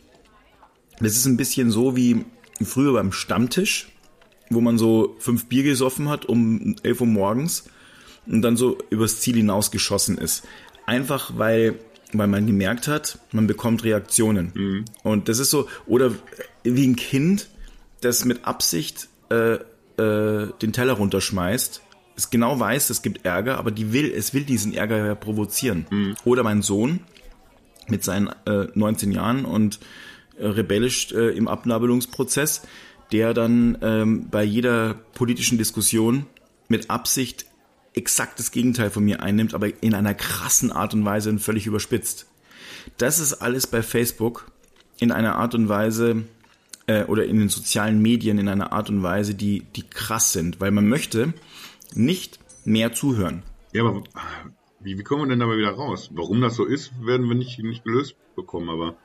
[0.99, 2.25] Das ist ein bisschen so wie
[2.63, 3.91] früher beim Stammtisch,
[4.51, 7.69] wo man so fünf Bier gesoffen hat um 11 Uhr morgens
[8.27, 10.43] und dann so übers Ziel hinausgeschossen ist.
[10.85, 11.75] Einfach weil,
[12.13, 14.85] weil man gemerkt hat, man bekommt Reaktionen.
[15.03, 16.11] Und das ist so, oder
[16.63, 17.49] wie ein Kind,
[18.01, 19.55] das mit Absicht äh,
[19.97, 21.81] äh, den Teller runterschmeißt,
[22.15, 26.15] es genau weiß, es gibt Ärger, aber die will, es will diesen Ärger ja provozieren.
[26.25, 26.99] Oder mein Sohn
[27.87, 29.79] mit seinen äh, 19 Jahren und
[30.37, 32.63] äh, rebellisch äh, im Abnabelungsprozess,
[33.11, 36.25] der dann ähm, bei jeder politischen Diskussion
[36.67, 37.45] mit Absicht
[37.93, 41.67] exakt das Gegenteil von mir einnimmt, aber in einer krassen Art und Weise und völlig
[41.67, 42.25] überspitzt.
[42.97, 44.49] Das ist alles bei Facebook
[44.99, 46.23] in einer Art und Weise
[46.87, 50.61] äh, oder in den sozialen Medien in einer Art und Weise, die, die krass sind,
[50.61, 51.33] weil man möchte
[51.93, 53.43] nicht mehr zuhören.
[53.73, 54.03] Ja, aber
[54.79, 56.09] wie, wie kommen wir denn dabei wieder raus?
[56.13, 58.95] Warum das so ist, werden wir nicht, nicht gelöst bekommen, aber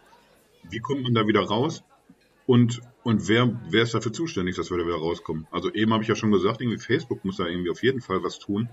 [0.70, 1.82] wie kommt man da wieder raus?
[2.46, 5.46] Und, und wer, wer ist dafür zuständig, dass wir da wieder rauskommen?
[5.52, 8.24] Also eben habe ich ja schon gesagt, irgendwie Facebook muss da irgendwie auf jeden Fall
[8.24, 8.68] was tun.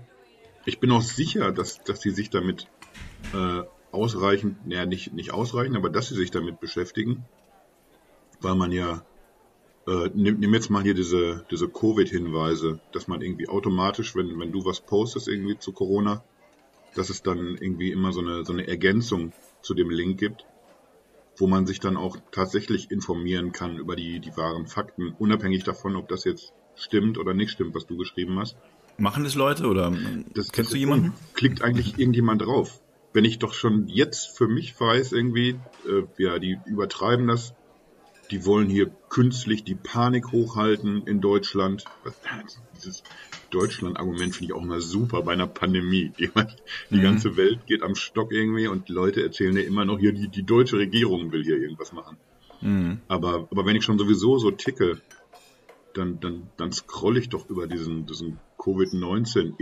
[0.64, 2.66] Ich bin auch sicher, dass, dass die sich damit
[3.32, 7.24] äh, ausreichend, naja, nicht, nicht ausreichend, aber dass sie sich damit beschäftigen,
[8.40, 9.06] weil man ja,
[9.86, 14.50] äh, nimm, nimm jetzt mal hier diese, diese Covid-Hinweise, dass man irgendwie automatisch, wenn, wenn
[14.50, 16.24] du was postest irgendwie zu Corona,
[16.96, 20.44] dass es dann irgendwie immer so eine, so eine Ergänzung zu dem Link gibt,
[21.36, 25.96] wo man sich dann auch tatsächlich informieren kann über die, die wahren Fakten, unabhängig davon,
[25.96, 28.56] ob das jetzt stimmt oder nicht stimmt, was du geschrieben hast.
[28.96, 29.90] Machen das Leute oder
[30.34, 31.12] das, kennst das du jemanden?
[31.34, 32.80] Klickt eigentlich irgendjemand drauf?
[33.12, 37.54] Wenn ich doch schon jetzt für mich weiß, irgendwie, äh, ja, die übertreiben das
[38.34, 41.84] die wollen hier künstlich die Panik hochhalten in Deutschland.
[42.74, 43.04] Dieses
[43.50, 46.10] Deutschland-Argument finde ich auch immer super bei einer Pandemie.
[46.18, 46.28] Die,
[46.90, 47.02] die mhm.
[47.02, 50.26] ganze Welt geht am Stock irgendwie und die Leute erzählen ja immer noch hier, die,
[50.26, 52.16] die deutsche Regierung will hier irgendwas machen.
[52.60, 53.02] Mhm.
[53.06, 55.00] Aber, aber wenn ich schon sowieso so ticke,
[55.92, 59.54] dann, dann, dann scroll ich doch über diesen, diesen Covid-19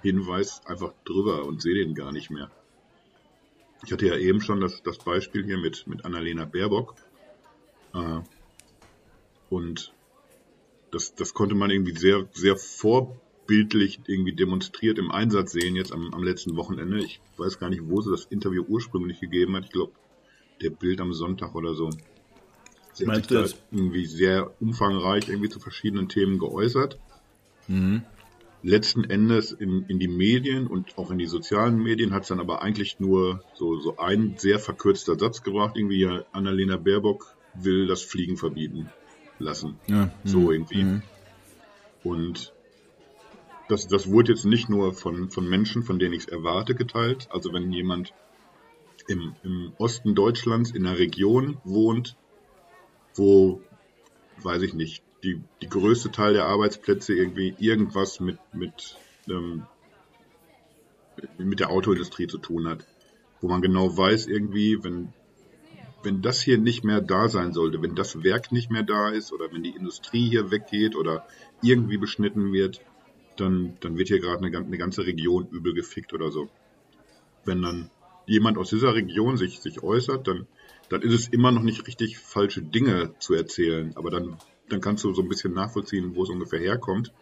[0.00, 2.52] Hinweis einfach drüber und sehe den gar nicht mehr.
[3.84, 6.94] Ich hatte ja eben schon das, das Beispiel hier mit, mit Annalena Baerbock.
[9.50, 9.92] Und
[10.90, 16.12] das, das konnte man irgendwie sehr, sehr vorbildlich irgendwie demonstriert im Einsatz sehen jetzt am,
[16.12, 16.98] am letzten Wochenende.
[16.98, 19.66] Ich weiß gar nicht, wo sie das Interview ursprünglich gegeben hat.
[19.66, 19.92] Ich glaube,
[20.62, 21.90] der Bild am Sonntag oder so.
[22.92, 26.98] Sie hat sich da irgendwie sehr umfangreich irgendwie zu verschiedenen Themen geäußert.
[27.66, 28.02] Mhm.
[28.62, 32.40] Letzten Endes in, in die Medien und auch in die sozialen Medien hat es dann
[32.40, 35.76] aber eigentlich nur so, so ein sehr verkürzter Satz gebracht.
[35.76, 38.88] Irgendwie ja, Annalena Baerbock will das Fliegen verbieten
[39.38, 39.78] lassen.
[39.86, 40.84] Ja, so mh, irgendwie.
[40.84, 41.02] Mh.
[42.02, 42.52] Und
[43.68, 47.28] das, das wurde jetzt nicht nur von, von Menschen, von denen ich es erwarte, geteilt.
[47.30, 48.12] Also wenn jemand
[49.08, 52.16] im, im Osten Deutschlands in einer Region wohnt,
[53.14, 53.60] wo,
[54.42, 58.96] weiß ich nicht, die, die größte Teil der Arbeitsplätze irgendwie irgendwas mit, mit,
[59.28, 59.66] ähm,
[61.38, 62.84] mit der Autoindustrie zu tun hat.
[63.40, 65.12] Wo man genau weiß, irgendwie, wenn
[66.04, 69.32] wenn das hier nicht mehr da sein sollte, wenn das Werk nicht mehr da ist
[69.32, 71.26] oder wenn die Industrie hier weggeht oder
[71.62, 72.80] irgendwie beschnitten wird,
[73.36, 76.48] dann, dann wird hier gerade eine, eine ganze Region übel gefickt oder so.
[77.44, 77.90] Wenn dann
[78.26, 80.46] jemand aus dieser Region sich, sich äußert, dann,
[80.88, 83.92] dann ist es immer noch nicht richtig, falsche Dinge zu erzählen.
[83.96, 84.36] Aber dann,
[84.68, 87.12] dann kannst du so ein bisschen nachvollziehen, wo es ungefähr herkommt.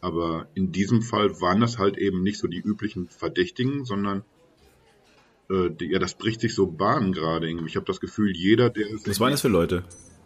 [0.00, 4.24] Aber in diesem Fall waren das halt eben nicht so die üblichen Verdächtigen, sondern
[5.50, 7.66] äh, die, ja, das bricht sich so Bahn gerade irgendwie.
[7.66, 9.84] Ich habe das Gefühl, jeder, der Was waren das für Leute?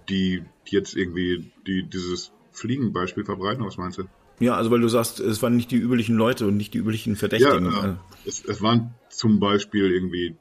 [0.08, 4.04] Die, die jetzt irgendwie die, dieses Fliegenbeispiel verbreiten, was meinst du?
[4.40, 7.16] Ja, also weil du sagst, es waren nicht die üblichen Leute und nicht die üblichen
[7.16, 7.70] Verdächtigen.
[7.70, 7.94] Ja, äh,
[8.26, 10.36] es, es waren zum Beispiel irgendwie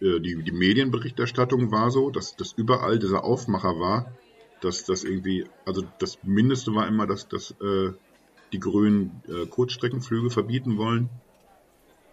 [0.00, 4.12] äh, die, die Medienberichterstattung war so, dass, dass überall dieser Aufmacher war,
[4.60, 7.92] dass das irgendwie, also das Mindeste war immer, dass, dass äh,
[8.52, 11.10] die Grünen äh, Kurzstreckenflüge verbieten wollen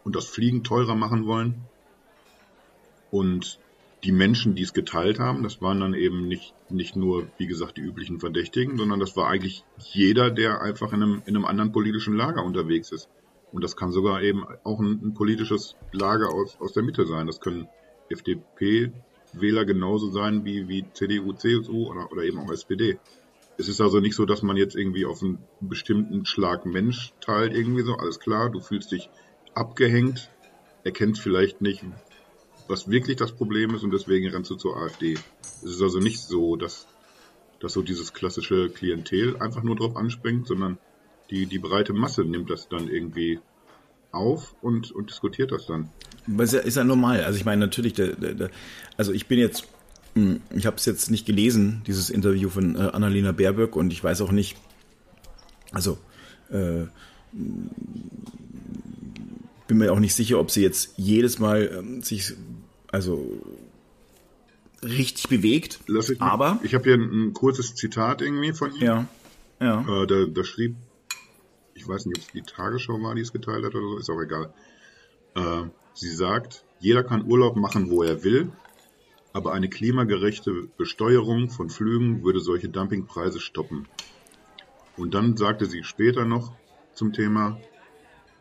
[0.04, 1.66] und das Fliegen teurer machen wollen.
[3.16, 3.60] Und
[4.04, 7.78] die Menschen, die es geteilt haben, das waren dann eben nicht, nicht nur, wie gesagt,
[7.78, 11.72] die üblichen Verdächtigen, sondern das war eigentlich jeder, der einfach in einem, in einem anderen
[11.72, 13.08] politischen Lager unterwegs ist.
[13.54, 17.26] Und das kann sogar eben auch ein, ein politisches Lager aus, aus der Mitte sein.
[17.26, 17.70] Das können
[18.10, 23.00] FDP-Wähler genauso sein wie, wie CDU, CSU oder, oder eben auch SPD.
[23.58, 27.56] Es ist also nicht so, dass man jetzt irgendwie auf einen bestimmten Schlag Mensch teilt,
[27.56, 29.10] irgendwie so, alles klar, du fühlst dich
[29.54, 30.30] abgehängt,
[30.84, 31.86] erkennst vielleicht nicht,
[32.68, 35.18] was wirklich das Problem ist und deswegen rennst du zur AfD.
[35.64, 36.88] Es ist also nicht so, dass,
[37.60, 40.78] dass so dieses klassische Klientel einfach nur drauf anspringt, sondern
[41.30, 43.40] die, die breite Masse nimmt das dann irgendwie
[44.12, 45.90] auf und, und diskutiert das dann.
[46.40, 47.24] ist ja, ist ja normal.
[47.24, 48.50] Also ich meine natürlich, der, der, der,
[48.98, 49.68] also ich bin jetzt,
[50.16, 54.04] hm, ich habe es jetzt nicht gelesen, dieses Interview von äh, Annalena Baerböck und ich
[54.04, 54.56] weiß auch nicht,
[55.72, 55.98] also
[56.50, 56.86] äh,
[59.68, 62.34] bin mir auch nicht sicher, ob sie jetzt jedes Mal ähm, sich
[62.92, 63.42] also
[64.84, 65.80] richtig bewegt.
[65.88, 68.86] Lass ich aber ich habe hier ein, ein, kurzes Zitat irgendwie von ihr.
[68.86, 69.08] Ja.
[69.60, 70.04] Ja.
[70.04, 70.76] Äh, da, da schrieb,
[71.74, 74.10] ich weiß nicht, ob es die Tagesschau war, die es geteilt hat oder so, ist
[74.10, 74.54] auch egal.
[75.36, 78.52] Äh, sie sagt, jeder kann Urlaub machen, wo er will,
[79.34, 83.88] aber eine klimagerechte Besteuerung von Flügen würde solche Dumpingpreise stoppen.
[84.98, 86.54] Und dann sagte sie später noch
[86.94, 87.60] zum Thema,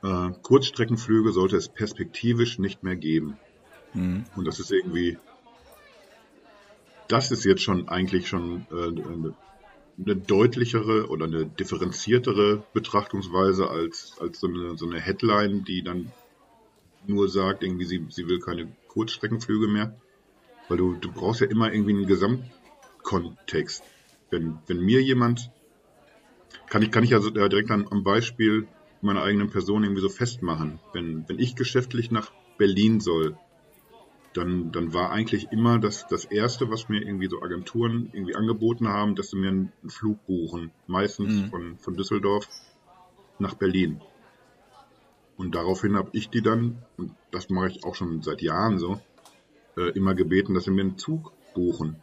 [0.04, 3.38] äh, Kurzstreckenflüge sollte es perspektivisch nicht mehr geben.
[3.94, 4.24] Mhm.
[4.36, 5.18] Und das ist irgendwie,
[7.08, 9.34] das ist jetzt schon eigentlich schon äh, eine,
[9.98, 16.12] eine deutlichere oder eine differenziertere Betrachtungsweise als, als so, eine, so eine Headline, die dann
[17.06, 19.96] nur sagt, irgendwie sie, sie will keine Kurzstreckenflüge mehr.
[20.68, 23.82] Weil du, du brauchst ja immer irgendwie einen Gesamtkontext.
[24.30, 25.50] Wenn, wenn mir jemand,
[26.68, 28.66] kann ich, kann ich also direkt an, am Beispiel
[29.04, 30.80] meiner eigenen Person irgendwie so festmachen.
[30.92, 33.36] Wenn, wenn ich geschäftlich nach Berlin soll,
[34.34, 38.88] dann, dann war eigentlich immer das, das Erste, was mir irgendwie so Agenturen irgendwie angeboten
[38.88, 40.72] haben, dass sie mir einen Flug buchen.
[40.86, 41.50] Meistens mhm.
[41.50, 42.48] von, von Düsseldorf
[43.38, 44.00] nach Berlin.
[45.36, 49.00] Und daraufhin habe ich die dann, und das mache ich auch schon seit Jahren so,
[49.76, 51.96] äh, immer gebeten, dass sie mir einen Zug buchen.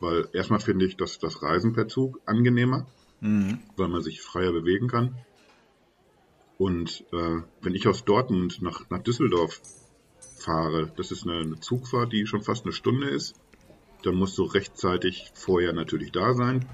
[0.00, 2.86] Weil erstmal finde ich, dass das Reisen per Zug angenehmer,
[3.20, 3.60] mhm.
[3.76, 5.16] weil man sich freier bewegen kann.
[6.58, 9.60] Und äh, wenn ich aus Dortmund nach, nach Düsseldorf
[10.38, 13.34] fahre, das ist eine, eine Zugfahrt, die schon fast eine Stunde ist,
[14.02, 16.64] dann musst du rechtzeitig vorher natürlich da sein.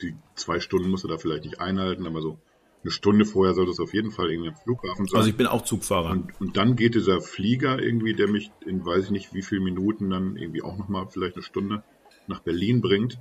[0.00, 2.38] Die zwei Stunden musst du da vielleicht nicht einhalten, aber so
[2.82, 5.16] eine Stunde vorher soll das auf jeden Fall irgendwie am Flughafen sein.
[5.16, 6.10] Also ich bin auch Zugfahrer.
[6.10, 9.62] Und, und dann geht dieser Flieger irgendwie, der mich in weiß ich nicht wie viele
[9.62, 11.82] Minuten dann irgendwie auch nochmal vielleicht eine Stunde
[12.26, 13.18] nach Berlin bringt.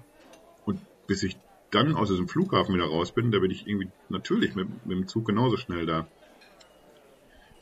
[0.65, 1.37] Und bis ich
[1.73, 5.07] dann aus diesem Flughafen wieder raus bin, da bin ich irgendwie natürlich mit, mit dem
[5.07, 6.07] Zug genauso schnell da.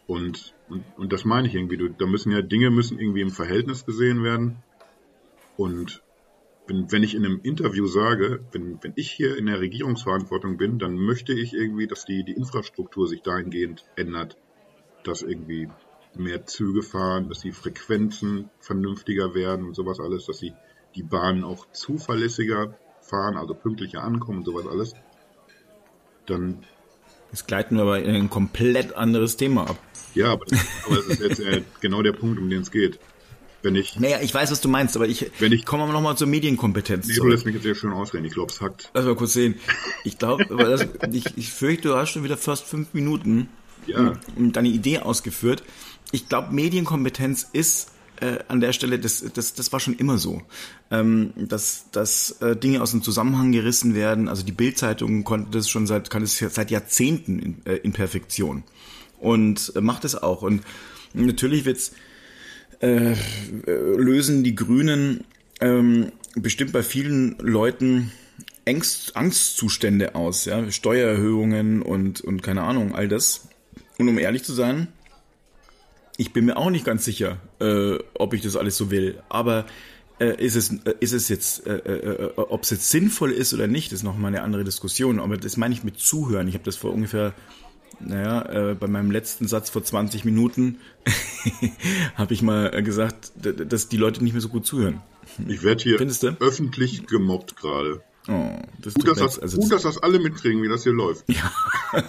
[0.07, 1.77] Und, und, und das meine ich irgendwie.
[1.77, 4.57] Du, da müssen ja Dinge müssen irgendwie im Verhältnis gesehen werden.
[5.55, 6.03] Und
[6.67, 10.79] wenn, wenn ich in einem Interview sage, wenn, wenn ich hier in der Regierungsverantwortung bin,
[10.79, 14.37] dann möchte ich irgendwie, dass die, die Infrastruktur sich dahingehend ändert,
[15.03, 15.69] dass irgendwie
[16.15, 20.53] mehr Züge fahren, dass die Frequenzen vernünftiger werden und sowas alles, dass die,
[20.95, 22.77] die Bahnen auch zuverlässiger
[23.11, 24.95] fahren, also pünktlicher ankommen und sowas alles,
[26.25, 26.63] dann.
[27.31, 29.77] Jetzt gleiten wir aber in ein komplett anderes Thema ab.
[30.15, 32.99] Ja, aber, das, aber das ist jetzt äh, genau der Punkt, um den es geht.
[33.61, 36.17] Wenn ich, naja, ich weiß, was du meinst, aber ich, wenn ich komme aber nochmal
[36.17, 37.07] zur Medienkompetenz.
[37.07, 38.25] Nee, du lässt mich jetzt sehr schön ausreden.
[38.25, 38.89] Ich glaube, es hackt.
[38.95, 39.55] Lass mal kurz sehen.
[40.03, 40.45] Ich glaube,
[41.11, 43.49] ich, ich fürchte, du hast schon wieder fast fünf Minuten
[43.85, 44.17] ja.
[44.35, 45.63] deine Idee ausgeführt.
[46.11, 47.91] Ich glaube, Medienkompetenz ist
[48.21, 50.41] äh, an der Stelle, das, das, das war schon immer so,
[50.89, 54.27] ähm, dass, dass äh, Dinge aus dem Zusammenhang gerissen werden.
[54.27, 58.63] Also die Bildzeitung konnte das schon seit, kann es seit Jahrzehnten in, äh, in Perfektion
[59.19, 60.41] und äh, macht es auch.
[60.41, 60.61] Und
[61.13, 61.91] natürlich wird's
[62.79, 63.15] äh,
[63.65, 65.23] lösen die Grünen
[65.59, 68.11] ähm, bestimmt bei vielen Leuten
[68.67, 73.47] Angst, Angstzustände aus, ja, Steuererhöhungen und, und keine Ahnung, all das.
[73.97, 74.87] Und um ehrlich zu sein,
[76.17, 79.21] ich bin mir auch nicht ganz sicher, äh, ob ich das alles so will.
[79.29, 79.65] Aber
[80.19, 83.53] äh, ist, es, äh, ist es jetzt, äh, äh, äh, ob es jetzt sinnvoll ist
[83.53, 85.19] oder nicht, ist nochmal eine andere Diskussion.
[85.19, 86.47] Aber das meine ich mit Zuhören.
[86.47, 87.33] Ich habe das vor ungefähr
[88.03, 90.79] naja, bei meinem letzten Satz vor 20 Minuten
[92.15, 95.01] habe ich mal gesagt, dass die Leute nicht mehr so gut zuhören.
[95.47, 95.99] Ich werde hier
[96.39, 98.01] öffentlich gemobbt gerade.
[98.27, 101.25] Oh, das gut, dass das, also gut, dass das alle mitkriegen, wie das hier läuft.
[101.27, 101.51] Ja.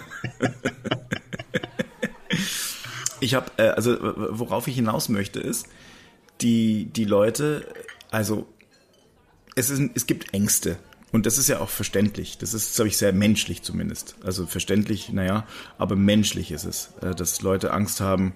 [3.23, 5.67] ich habe, äh, also worauf ich hinaus möchte, ist,
[6.41, 7.65] die, die Leute,
[8.11, 8.47] also
[9.55, 10.77] es, ist, es gibt Ängste
[11.11, 12.37] und das ist ja auch verständlich.
[12.37, 14.15] Das ist, glaube ich, sehr menschlich zumindest.
[14.23, 15.45] Also verständlich, naja,
[15.77, 18.33] aber menschlich ist es, äh, dass Leute Angst haben,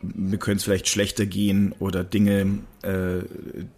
[0.00, 3.22] mir könnte es vielleicht schlechter gehen oder Dinge, äh,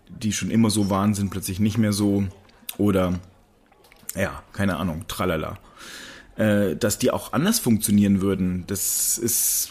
[0.09, 2.25] die schon immer so waren, sind plötzlich nicht mehr so
[2.79, 3.21] oder
[4.15, 5.59] ja, keine Ahnung, tralala.
[6.37, 9.71] Äh, dass die auch anders funktionieren würden, das ist,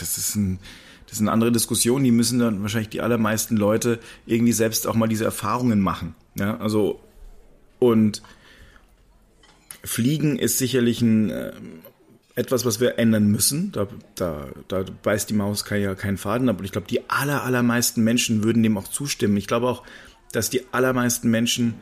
[0.00, 0.58] das ist ein,
[1.06, 2.04] das ist eine andere Diskussion.
[2.04, 6.14] Die müssen dann wahrscheinlich die allermeisten Leute irgendwie selbst auch mal diese Erfahrungen machen.
[6.34, 7.00] Ja, also
[7.78, 8.22] und
[9.84, 11.52] Fliegen ist sicherlich ein, äh,
[12.34, 13.72] etwas, was wir ändern müssen.
[13.72, 16.58] Da, da, da beißt die Maus ja keinen Faden ab.
[16.58, 19.36] Und ich glaube, die aller, allermeisten Menschen würden dem auch zustimmen.
[19.36, 19.82] Ich glaube auch,
[20.32, 21.74] dass die allermeisten Menschen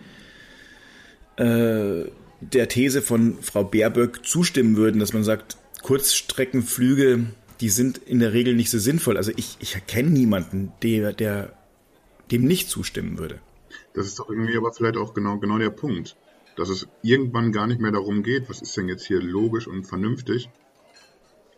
[1.37, 2.05] äh,
[2.41, 7.27] der These von Frau Baerböck zustimmen würden, dass man sagt, Kurzstreckenflüge,
[7.61, 9.17] die sind in der Regel nicht so sinnvoll.
[9.17, 11.55] Also ich, ich erkenne niemanden, der, der
[12.31, 13.41] dem nicht zustimmen würde.
[13.93, 16.17] Das ist doch irgendwie aber vielleicht auch genau, genau der Punkt,
[16.57, 19.85] dass es irgendwann gar nicht mehr darum geht, was ist denn jetzt hier logisch und
[19.85, 20.49] vernünftig.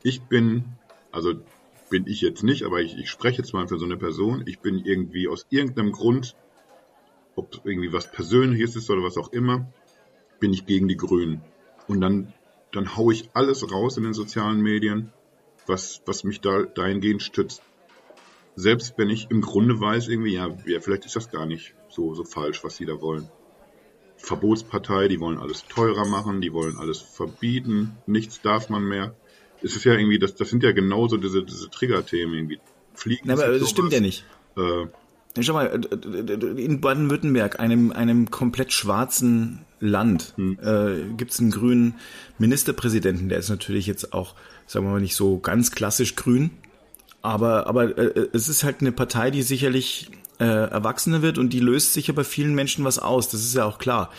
[0.02, 0.64] Ich bin,
[1.10, 1.34] also
[1.90, 4.60] bin ich jetzt nicht, aber ich, ich spreche jetzt mal für so eine Person, ich
[4.60, 6.34] bin irgendwie aus irgendeinem Grund,
[7.36, 9.70] ob irgendwie was Persönliches ist oder was auch immer,
[10.40, 11.42] bin ich gegen die Grünen.
[11.86, 12.32] Und dann,
[12.72, 15.12] dann haue ich alles raus in den sozialen Medien,
[15.66, 17.62] was, was mich da dahingehend stützt
[18.56, 22.14] selbst wenn ich im Grunde weiß, irgendwie, ja, ja, vielleicht ist das gar nicht so,
[22.14, 23.28] so falsch, was sie da wollen.
[24.16, 29.14] Verbotspartei, die wollen alles teurer machen, die wollen alles verbieten, nichts darf man mehr.
[29.62, 32.60] Es ist ja irgendwie, das, das sind ja genauso diese, diese Triggerthemen irgendwie.
[32.94, 33.22] Fliegen.
[33.24, 33.70] Na, aber das sowas.
[33.70, 34.24] stimmt ja nicht.
[34.56, 34.86] Äh,
[35.40, 35.66] Schau mal,
[36.58, 40.58] in Baden-Württemberg, einem, einem komplett schwarzen Land, hm.
[40.62, 41.94] äh, gibt es einen grünen
[42.38, 44.34] Ministerpräsidenten, der ist natürlich jetzt auch,
[44.66, 46.50] sagen wir mal, nicht so ganz klassisch grün,
[47.22, 51.60] aber, aber äh, es ist halt eine Partei, die sicherlich äh, erwachsener wird und die
[51.60, 54.10] löst sich ja bei vielen Menschen was aus, das ist ja auch klar.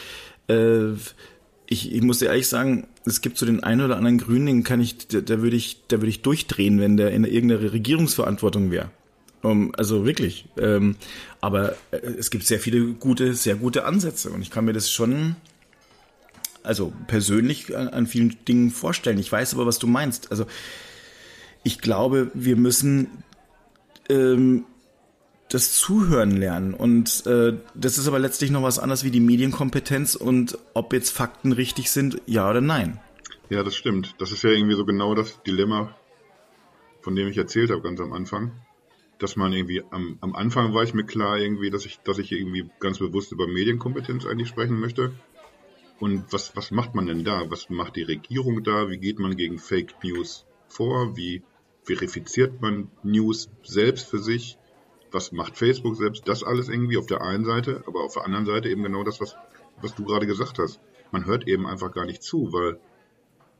[0.48, 0.94] Äh,
[1.68, 4.64] ich, ich muss dir ehrlich sagen, es gibt so den einen oder anderen Grünen, den
[4.64, 8.72] kann ich, da, da würde ich, da würde ich durchdrehen, wenn der in irgendeiner Regierungsverantwortung
[8.72, 8.92] wäre.
[9.42, 10.46] Um, also wirklich.
[10.58, 10.96] Ähm,
[11.42, 14.90] aber äh, es gibt sehr viele gute, sehr gute Ansätze und ich kann mir das
[14.90, 15.36] schon,
[16.64, 19.20] also persönlich an, an vielen Dingen vorstellen.
[19.20, 20.32] Ich weiß aber, was du meinst.
[20.32, 20.46] Also
[21.64, 23.24] ich glaube, wir müssen
[24.10, 24.66] ähm,
[25.50, 26.74] das Zuhören lernen.
[26.74, 31.12] Und äh, das ist aber letztlich noch was anderes wie die Medienkompetenz und ob jetzt
[31.12, 33.00] Fakten richtig sind, ja oder nein.
[33.50, 34.16] Ja, das stimmt.
[34.18, 35.96] Das ist ja irgendwie so genau das Dilemma,
[37.02, 38.52] von dem ich erzählt habe ganz am Anfang.
[39.20, 42.32] Dass man irgendwie am, am Anfang war ich mir klar irgendwie, dass ich, dass ich
[42.32, 45.14] irgendwie ganz bewusst über Medienkompetenz eigentlich sprechen möchte.
[46.04, 47.50] Und was, was macht man denn da?
[47.50, 48.90] Was macht die Regierung da?
[48.90, 51.16] Wie geht man gegen Fake News vor?
[51.16, 51.44] Wie
[51.84, 54.58] verifiziert man News selbst für sich?
[55.14, 58.46] was macht Facebook selbst, das alles irgendwie auf der einen Seite, aber auf der anderen
[58.46, 59.36] Seite eben genau das, was,
[59.82, 60.80] was du gerade gesagt hast.
[61.12, 62.80] Man hört eben einfach gar nicht zu, weil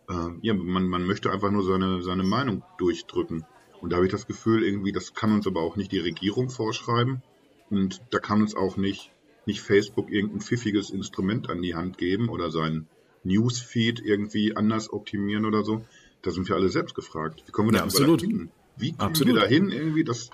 [0.10, 3.46] äh, ja, man, man möchte einfach nur seine, seine Meinung durchdrücken.
[3.82, 6.50] Und da habe ich das Gefühl, irgendwie, das kann uns aber auch nicht die Regierung
[6.50, 7.22] vorschreiben.
[7.70, 9.12] Und da kann uns auch nicht,
[9.46, 12.88] nicht Facebook irgendein pfiffiges Instrument an die Hand geben oder sein
[13.24, 15.86] Newsfeed irgendwie anders optimieren oder so.
[16.22, 17.44] Da sind wir alle selbst gefragt.
[17.46, 18.22] Wie kommen wir ja, da absolut.
[18.22, 18.50] hin?
[18.78, 19.36] Wie kommen absolut.
[19.36, 20.30] wir dahin, irgendwie, dass,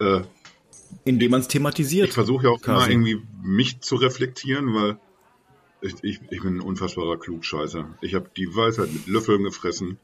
[0.00, 0.22] äh,
[1.04, 2.08] Indem man es thematisiert.
[2.08, 2.92] Ich versuche ja auch quasi.
[2.92, 4.98] immer irgendwie mich zu reflektieren, weil
[5.80, 7.96] ich, ich, ich bin ein unfassbarer Klugscheißer.
[8.02, 9.98] Ich habe die Weisheit mit Löffeln gefressen.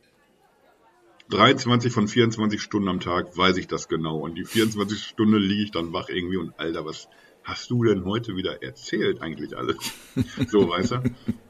[1.31, 4.19] 23 von 24 Stunden am Tag weiß ich das genau.
[4.19, 7.09] Und die 24 Stunden liege ich dann wach irgendwie und Alter, was
[7.47, 9.77] hast du denn heute wieder erzählt eigentlich alles?
[10.49, 11.03] so, weißt du?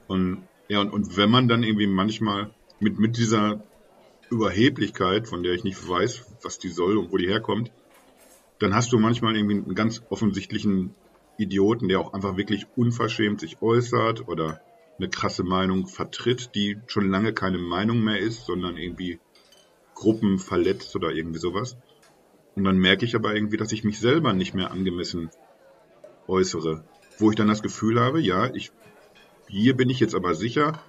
[0.06, 3.62] Und ja, und, und wenn man dann irgendwie manchmal mit, mit dieser
[4.30, 7.72] Überheblichkeit, von der ich nicht weiß, was die soll und wo die herkommt,
[8.58, 10.94] dann hast du manchmal irgendwie einen ganz offensichtlichen
[11.38, 14.60] Idioten, der auch einfach wirklich unverschämt sich äußert oder
[14.98, 19.18] eine krasse Meinung vertritt, die schon lange keine Meinung mehr ist, sondern irgendwie
[19.94, 21.76] Gruppen verletzt oder irgendwie sowas.
[22.54, 25.30] Und dann merke ich aber irgendwie, dass ich mich selber nicht mehr angemessen
[26.28, 26.84] äußere.
[27.18, 28.72] Wo ich dann das Gefühl habe, ja, ich,
[29.48, 30.80] hier bin ich jetzt aber sicher,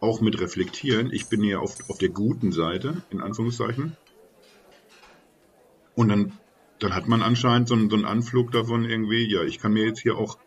[0.00, 3.96] auch mit reflektieren, ich bin hier auf, auf der guten Seite, in Anführungszeichen.
[5.94, 6.32] Und dann
[6.78, 9.84] dann hat man anscheinend so einen, so einen Anflug davon irgendwie, ja, ich kann mir
[9.84, 10.38] jetzt hier auch.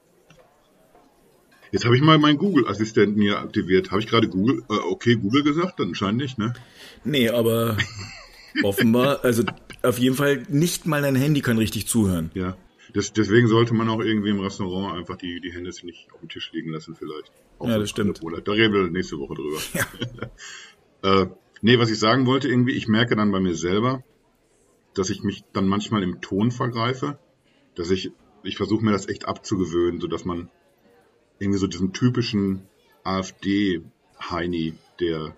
[1.72, 3.92] Jetzt habe ich mal meinen Google-Assistenten hier aktiviert.
[3.92, 5.80] Habe ich gerade Google, äh, okay, Google gesagt?
[5.80, 6.54] Dann scheint nicht, ne?
[7.04, 7.78] Nee, aber
[8.64, 9.44] offenbar, also
[9.84, 12.32] auf jeden Fall nicht mal dein Handy kann richtig zuhören.
[12.34, 12.58] Ja.
[12.94, 16.30] Das, deswegen sollte man auch irgendwie im Restaurant einfach die, die Hände nicht auf dem
[16.30, 17.32] Tisch liegen lassen, vielleicht.
[17.60, 18.20] Auch ja, das stimmt.
[18.46, 19.60] Da reden wir nächste Woche drüber.
[21.02, 21.22] Ja.
[21.24, 21.28] äh,
[21.62, 24.04] nee, was ich sagen wollte, irgendwie, ich merke dann bei mir selber,
[24.96, 27.20] dass ich mich dann manchmal im Ton vergreife,
[27.76, 28.12] dass ich,
[28.44, 30.50] ich versuche mir das echt abzugewöhnen, so dass man
[31.38, 32.68] irgendwie so diesen typischen
[33.04, 35.36] AfD-Heini, der,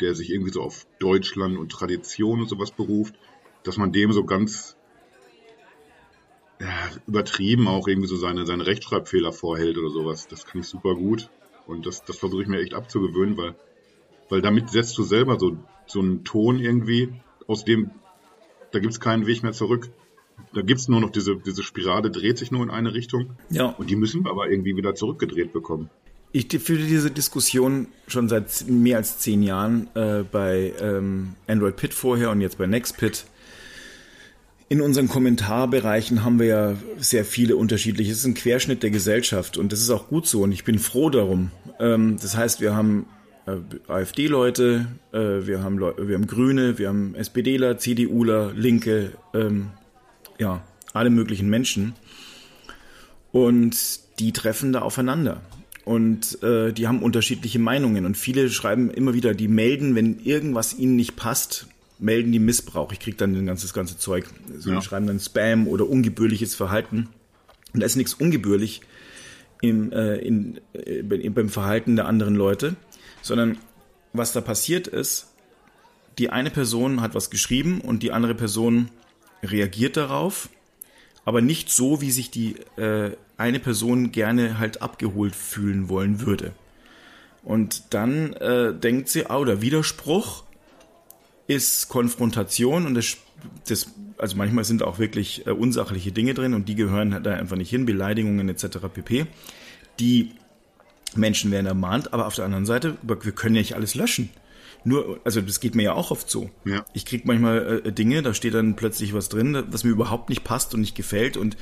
[0.00, 3.14] der sich irgendwie so auf Deutschland und Tradition und sowas beruft,
[3.62, 4.75] dass man dem so ganz
[6.60, 10.28] ja, übertrieben auch irgendwie so seine, seine Rechtschreibfehler vorhält oder sowas.
[10.28, 11.28] Das kann ich super gut.
[11.66, 13.54] Und das, das versuche ich mir echt abzugewöhnen, weil,
[14.28, 17.12] weil damit setzt du selber so, so einen Ton irgendwie,
[17.46, 17.90] aus dem
[18.76, 19.88] da gibt es keinen Weg mehr zurück.
[20.52, 23.30] Da gibt es nur noch diese, diese Spirale, dreht sich nur in eine Richtung.
[23.48, 23.66] Ja.
[23.66, 25.88] Und die müssen wir aber irgendwie wieder zurückgedreht bekommen.
[26.32, 31.94] Ich führe diese Diskussion schon seit mehr als zehn Jahren äh, bei ähm, Android Pit
[31.94, 33.24] vorher und jetzt bei NextPit.
[34.68, 38.10] In unseren Kommentarbereichen haben wir ja sehr viele unterschiedliche.
[38.10, 40.80] Es ist ein Querschnitt der Gesellschaft und das ist auch gut so und ich bin
[40.80, 41.52] froh darum.
[41.78, 43.06] Ähm, das heißt, wir haben
[43.46, 49.68] äh, AfD-Leute, äh, wir, haben wir haben Grüne, wir haben SPDler, CDUler, Linke, ähm,
[50.38, 51.94] ja, alle möglichen Menschen.
[53.30, 55.42] Und die treffen da aufeinander.
[55.84, 58.04] Und äh, die haben unterschiedliche Meinungen.
[58.04, 62.92] Und viele schreiben immer wieder, die melden, wenn irgendwas ihnen nicht passt, melden die Missbrauch.
[62.92, 64.26] Ich kriege dann das ganze, das ganze Zeug.
[64.52, 64.82] Also ja.
[64.82, 67.08] Schreiben dann Spam oder ungebührliches Verhalten.
[67.72, 68.82] Und da ist nichts ungebührlich
[69.62, 72.76] im, äh, in, äh, beim Verhalten der anderen Leute
[73.26, 73.58] sondern
[74.12, 75.32] was da passiert ist,
[76.18, 78.88] die eine Person hat was geschrieben und die andere Person
[79.42, 80.48] reagiert darauf,
[81.24, 86.52] aber nicht so, wie sich die äh, eine Person gerne halt abgeholt fühlen wollen würde.
[87.42, 90.44] Und dann äh, denkt sie, oh, der Widerspruch
[91.46, 93.16] ist Konfrontation und das,
[93.68, 93.88] das
[94.18, 97.70] also manchmal sind auch wirklich äh, unsachliche Dinge drin und die gehören da einfach nicht
[97.70, 98.78] hin, Beleidigungen etc.
[98.92, 99.26] pp.
[100.00, 100.32] Die
[101.14, 104.30] Menschen werden ermahnt, aber auf der anderen Seite, wir können ja nicht alles löschen.
[104.84, 106.50] Nur, also das geht mir ja auch oft so.
[106.64, 106.84] Ja.
[106.92, 110.44] Ich krieg manchmal äh, Dinge, da steht dann plötzlich was drin, was mir überhaupt nicht
[110.44, 111.56] passt und nicht gefällt und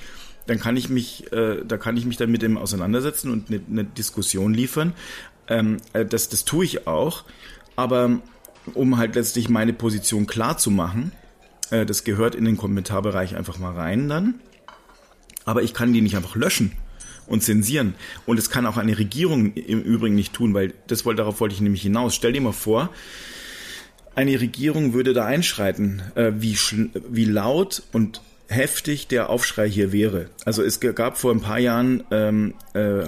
[0.47, 3.61] dann kann ich mich, äh, da kann ich mich dann mit dem auseinandersetzen und eine,
[3.71, 4.93] eine Diskussion liefern.
[5.49, 7.25] Ähm, äh, das, das tue ich auch,
[7.77, 8.21] aber
[8.73, 11.13] um halt letztlich meine Position klar zu machen,
[11.71, 14.35] äh, das gehört in den Kommentarbereich einfach mal rein dann.
[15.45, 16.73] Aber ich kann die nicht einfach löschen
[17.27, 17.95] und zensieren.
[18.27, 21.55] Und es kann auch eine Regierung im Übrigen nicht tun, weil das wollte, darauf wollte
[21.55, 22.15] ich nämlich hinaus.
[22.15, 22.91] Stell dir mal vor,
[24.15, 26.57] eine Regierung würde da einschreiten, äh, wie,
[27.11, 30.29] wie laut und heftig der Aufschrei hier wäre.
[30.45, 33.05] Also es gab vor ein paar Jahren ähm, äh,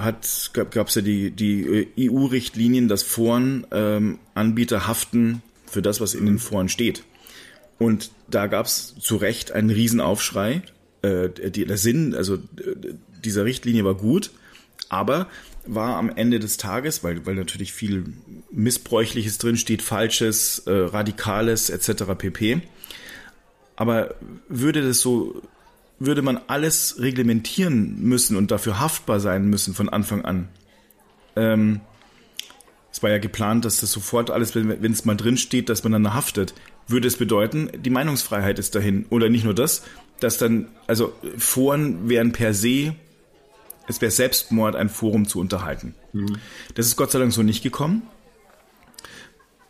[0.52, 6.14] gab es ja die die äh, EU-Richtlinien, dass Foren ähm, Anbieter haften für das, was
[6.14, 7.02] in den Foren steht.
[7.78, 10.62] Und da gab es zu Recht einen Riesenaufschrei.
[11.02, 12.38] Äh, der Sinn, also
[13.24, 14.30] dieser Richtlinie war gut,
[14.88, 15.28] aber
[15.66, 18.04] war am Ende des Tages, weil, weil natürlich viel
[18.50, 22.04] Missbräuchliches drin steht, Falsches, äh, Radikales etc.
[22.16, 22.62] pp.
[23.74, 24.14] Aber
[24.48, 25.42] würde das so,
[25.98, 30.48] würde man alles reglementieren müssen und dafür haftbar sein müssen von Anfang an?
[31.34, 31.80] Ähm,
[32.96, 35.92] es war ja geplant, dass das sofort alles, wenn es mal drin steht, dass man
[35.92, 36.54] dann haftet.
[36.88, 39.04] Würde es bedeuten, die Meinungsfreiheit ist dahin.
[39.10, 39.82] Oder nicht nur das,
[40.18, 42.94] dass dann, also Foren wären per se
[43.86, 45.94] es wäre Selbstmord, ein Forum zu unterhalten.
[46.12, 46.38] Mhm.
[46.74, 48.02] Das ist Gott sei Dank so nicht gekommen.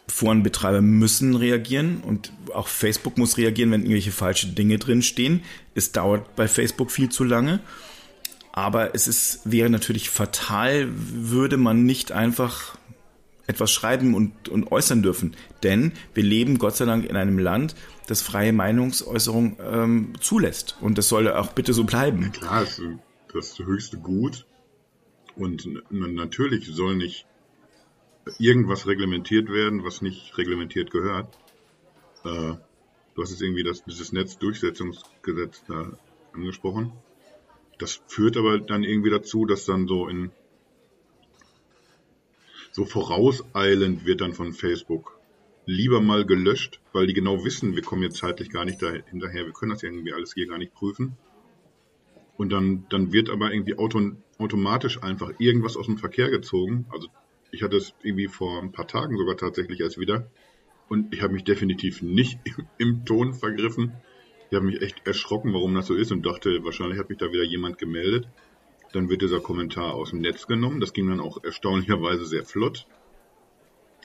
[0.08, 5.42] Forenbetreiber müssen reagieren und auch Facebook muss reagieren, wenn irgendwelche falsche Dinge drinstehen.
[5.74, 7.60] Es dauert bei Facebook viel zu lange.
[8.52, 12.78] Aber es ist, wäre natürlich fatal, würde man nicht einfach
[13.46, 15.36] etwas schreiben und, und äußern dürfen.
[15.62, 17.74] Denn wir leben Gott sei Dank in einem Land,
[18.06, 20.76] das freie Meinungsäußerung ähm, zulässt.
[20.80, 22.32] Und das soll auch bitte so bleiben.
[22.32, 22.80] Klar, es
[23.32, 24.46] das höchste Gut.
[25.36, 27.26] Und natürlich soll nicht
[28.38, 31.38] irgendwas reglementiert werden, was nicht reglementiert gehört.
[32.24, 32.54] Äh,
[33.14, 35.92] du hast jetzt irgendwie das, dieses Netzdurchsetzungsgesetz da
[36.32, 36.92] angesprochen.
[37.78, 40.30] Das führt aber dann irgendwie dazu, dass dann so in
[42.76, 45.18] so vorauseilend wird dann von Facebook
[45.64, 49.54] lieber mal gelöscht, weil die genau wissen, wir kommen jetzt zeitlich gar nicht dahinterher, wir
[49.54, 51.16] können das irgendwie alles hier gar nicht prüfen.
[52.36, 56.84] Und dann, dann wird aber irgendwie auto, automatisch einfach irgendwas aus dem Verkehr gezogen.
[56.90, 57.08] Also
[57.50, 60.30] ich hatte es irgendwie vor ein paar Tagen sogar tatsächlich erst wieder.
[60.90, 63.94] Und ich habe mich definitiv nicht im, im Ton vergriffen.
[64.50, 67.32] Ich habe mich echt erschrocken, warum das so ist und dachte, wahrscheinlich hat mich da
[67.32, 68.28] wieder jemand gemeldet.
[68.96, 70.80] Dann wird dieser Kommentar aus dem Netz genommen.
[70.80, 72.86] Das ging dann auch erstaunlicherweise sehr flott.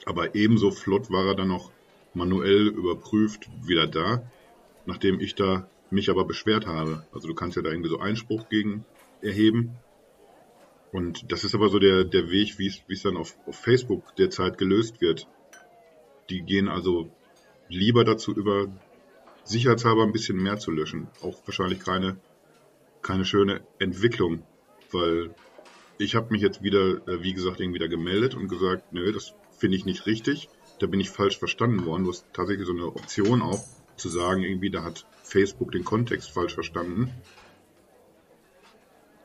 [0.04, 1.70] Aber ebenso flott war er dann noch
[2.12, 4.22] manuell überprüft wieder da,
[4.84, 7.06] nachdem ich da mich aber beschwert habe.
[7.10, 8.84] Also du kannst ja da irgendwie so Einspruch gegen
[9.22, 9.78] erheben.
[10.92, 14.58] Und das ist aber so der, der Weg, wie es dann auf, auf Facebook derzeit
[14.58, 15.26] gelöst wird.
[16.28, 17.10] Die gehen also
[17.70, 18.68] lieber dazu über,
[19.44, 21.08] sicherheitshalber ein bisschen mehr zu löschen.
[21.22, 22.18] Auch wahrscheinlich keine,
[23.00, 24.42] keine schöne Entwicklung,
[24.92, 25.34] weil
[25.98, 29.34] ich habe mich jetzt wieder, äh, wie gesagt, irgendwie da gemeldet und gesagt, nö, das
[29.58, 30.48] finde ich nicht richtig.
[30.78, 32.04] Da bin ich falsch verstanden worden.
[32.04, 33.64] Du hast tatsächlich so eine Option auch,
[33.96, 37.10] zu sagen, irgendwie, da hat Facebook den Kontext falsch verstanden.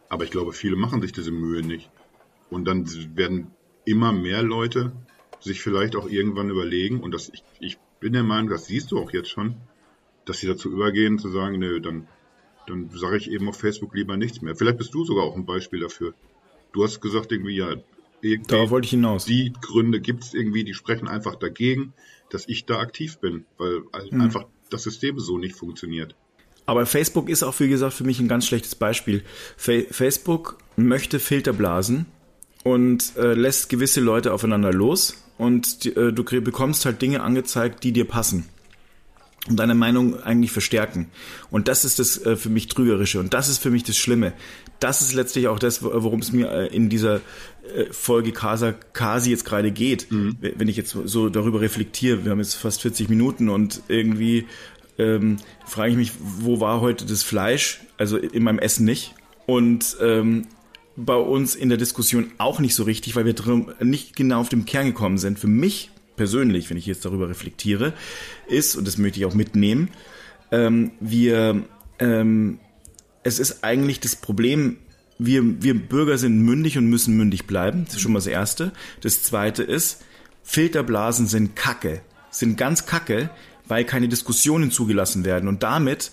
[0.10, 1.90] Aber ich glaube, viele machen sich diese Mühe nicht.
[2.50, 3.52] Und dann werden
[3.86, 4.92] immer mehr Leute
[5.40, 9.00] sich vielleicht auch irgendwann überlegen, und das, ich, ich bin der Meinung, das siehst du
[9.00, 9.56] auch jetzt schon,
[10.26, 12.08] dass sie dazu übergehen, zu sagen, nö, dann,
[12.68, 14.56] dann sage ich eben auf Facebook lieber nichts mehr.
[14.56, 16.14] Vielleicht bist du sogar auch ein Beispiel dafür.
[16.74, 17.76] Du hast gesagt, irgendwie, ja,
[18.22, 19.26] irgendwie Darauf wollte ich hinaus.
[19.26, 21.94] Die Gründe gibt es irgendwie, die sprechen einfach dagegen,
[22.30, 24.22] dass ich da aktiv bin, weil hm.
[24.22, 26.16] einfach das System so nicht funktioniert.
[26.66, 29.24] Aber Facebook ist auch, wie gesagt, für mich ein ganz schlechtes Beispiel.
[29.56, 32.06] Fa Facebook möchte Filterblasen
[32.66, 37.94] und äh, lässt gewisse Leute aufeinander los und äh, du bekommst halt Dinge angezeigt, die
[37.94, 38.50] dir passen
[39.50, 41.08] und deine Meinung eigentlich verstärken.
[41.50, 44.34] Und das ist das äh, für mich Trügerische und das ist für mich das Schlimme.
[44.80, 49.32] Das ist letztlich auch das, worum es mir äh, in dieser äh, Folge Casa Kasi
[49.32, 50.12] jetzt gerade geht.
[50.12, 50.38] Mhm.
[50.40, 54.46] Wenn ich jetzt so darüber reflektiere, wir haben jetzt fast 40 Minuten und irgendwie
[54.98, 57.82] ähm, frage ich mich, wo war heute das Fleisch?
[57.98, 59.14] Also in meinem Essen nicht.
[59.46, 60.48] Und ähm,
[60.96, 64.50] bei uns in der Diskussion auch nicht so richtig, weil wir drum nicht genau auf
[64.50, 65.40] den Kern gekommen sind.
[65.40, 67.94] Für mich persönlich, wenn ich jetzt darüber reflektiere,
[68.48, 69.90] ist, und das möchte ich auch mitnehmen,
[70.52, 71.64] ähm, wir,
[72.00, 72.60] ähm,
[73.24, 74.78] es ist eigentlich das Problem,
[75.20, 77.86] wir, wir Bürger sind mündig und müssen mündig bleiben.
[77.86, 78.72] Das ist schon mal das Erste.
[79.02, 80.04] Das Zweite ist,
[80.44, 83.30] Filterblasen sind Kacke, sind ganz Kacke,
[83.68, 85.50] weil keine Diskussionen zugelassen werden.
[85.50, 86.12] Und damit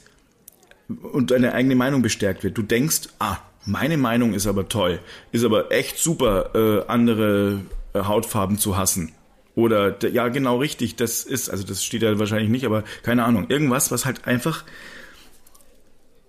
[0.88, 2.58] und deine eigene Meinung bestärkt wird.
[2.58, 5.00] Du denkst, ah, meine Meinung ist aber toll,
[5.32, 7.60] ist aber echt super, äh, andere
[7.94, 9.12] äh, Hautfarben zu hassen.
[9.54, 13.46] Oder ja, genau richtig, das ist, also das steht ja wahrscheinlich nicht, aber keine Ahnung,
[13.48, 14.64] irgendwas, was halt einfach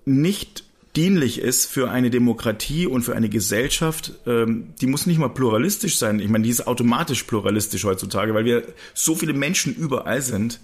[0.05, 0.63] nicht
[0.95, 5.97] dienlich ist für eine Demokratie und für eine Gesellschaft, ähm, die muss nicht mal pluralistisch
[5.97, 6.19] sein.
[6.19, 8.63] Ich meine, die ist automatisch pluralistisch heutzutage, weil wir
[8.93, 10.59] so viele Menschen überall sind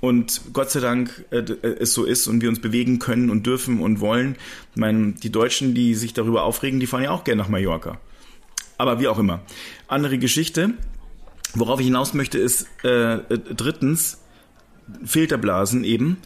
[0.00, 3.46] und Gott sei Dank äh, äh, es so ist und wir uns bewegen können und
[3.46, 4.36] dürfen und wollen.
[4.72, 7.98] Ich meine, die Deutschen, die sich darüber aufregen, die fahren ja auch gerne nach Mallorca.
[8.76, 9.40] Aber wie auch immer.
[9.88, 10.74] Andere Geschichte.
[11.54, 14.18] Worauf ich hinaus möchte, ist äh, äh drittens
[15.04, 16.18] Filterblasen eben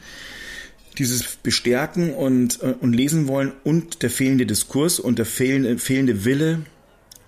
[0.98, 6.24] dieses Bestärken und, äh, und lesen wollen und der fehlende Diskurs und der fehlende, fehlende
[6.24, 6.62] Wille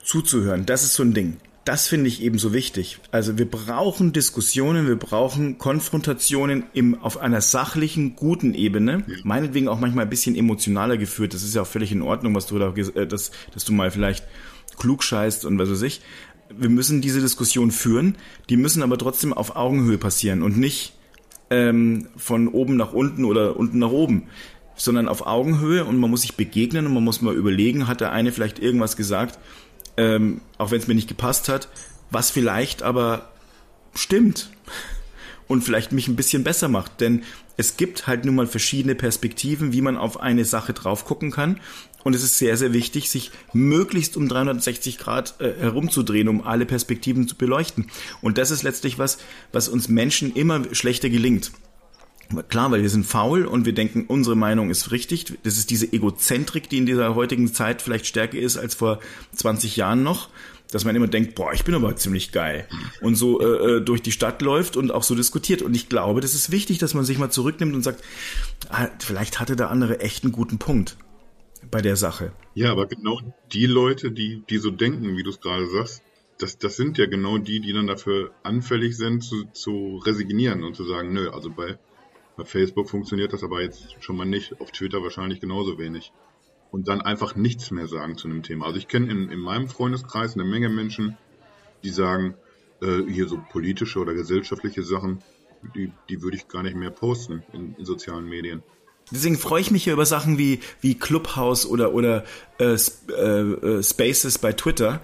[0.02, 0.66] zuzuhören.
[0.66, 1.36] Das ist so ein Ding.
[1.64, 2.98] Das finde ich eben so wichtig.
[3.12, 9.04] Also wir brauchen Diskussionen, wir brauchen Konfrontationen im, auf einer sachlichen, guten Ebene.
[9.24, 11.34] Meinetwegen auch manchmal ein bisschen emotionaler geführt.
[11.34, 13.90] Das ist ja auch völlig in Ordnung, was du da, äh, dass, dass du mal
[13.90, 14.24] vielleicht
[14.78, 16.00] klug scheißt und was weiß ich.
[16.56, 18.16] Wir müssen diese Diskussion führen.
[18.48, 20.92] Die müssen aber trotzdem auf Augenhöhe passieren und nicht
[21.50, 24.24] ähm, von oben nach unten oder unten nach oben,
[24.76, 28.12] sondern auf Augenhöhe und man muss sich begegnen und man muss mal überlegen, hat der
[28.12, 29.38] eine vielleicht irgendwas gesagt,
[29.96, 31.68] ähm, auch wenn es mir nicht gepasst hat,
[32.10, 33.30] was vielleicht aber
[33.94, 34.50] stimmt
[35.48, 37.00] und vielleicht mich ein bisschen besser macht.
[37.00, 37.24] Denn
[37.60, 41.60] es gibt halt nun mal verschiedene Perspektiven, wie man auf eine Sache drauf gucken kann.
[42.02, 46.64] Und es ist sehr, sehr wichtig, sich möglichst um 360 Grad äh, herumzudrehen, um alle
[46.64, 47.90] Perspektiven zu beleuchten.
[48.22, 49.18] Und das ist letztlich was,
[49.52, 51.52] was uns Menschen immer schlechter gelingt.
[52.48, 55.26] Klar, weil wir sind faul und wir denken, unsere Meinung ist richtig.
[55.42, 59.00] Das ist diese Egozentrik, die in dieser heutigen Zeit vielleicht stärker ist als vor
[59.34, 60.30] 20 Jahren noch,
[60.70, 62.66] dass man immer denkt, boah, ich bin aber ziemlich geil
[63.00, 65.62] und so äh, äh, durch die Stadt läuft und auch so diskutiert.
[65.62, 68.02] Und ich glaube, das ist wichtig, dass man sich mal zurücknimmt und sagt,
[68.68, 70.96] ah, vielleicht hatte der andere echt einen guten Punkt
[71.70, 72.32] bei der Sache.
[72.54, 73.20] Ja, aber genau
[73.52, 76.02] die Leute, die, die so denken, wie du es gerade sagst,
[76.38, 80.74] das, das sind ja genau die, die dann dafür anfällig sind, zu, zu resignieren und
[80.74, 81.78] zu sagen, nö, also bei,
[82.36, 86.12] bei Facebook funktioniert das aber jetzt schon mal nicht, auf Twitter wahrscheinlich genauso wenig.
[86.70, 88.66] Und dann einfach nichts mehr sagen zu einem Thema.
[88.66, 91.16] Also ich kenne in, in meinem Freundeskreis eine Menge Menschen,
[91.82, 92.34] die sagen,
[92.80, 95.22] äh, hier so politische oder gesellschaftliche Sachen,
[95.74, 98.62] die, die würde ich gar nicht mehr posten in, in sozialen Medien.
[99.10, 102.24] Deswegen freue ich mich hier über Sachen wie, wie Clubhouse oder, oder
[102.58, 102.76] äh,
[103.08, 105.00] äh, äh, Spaces bei Twitter.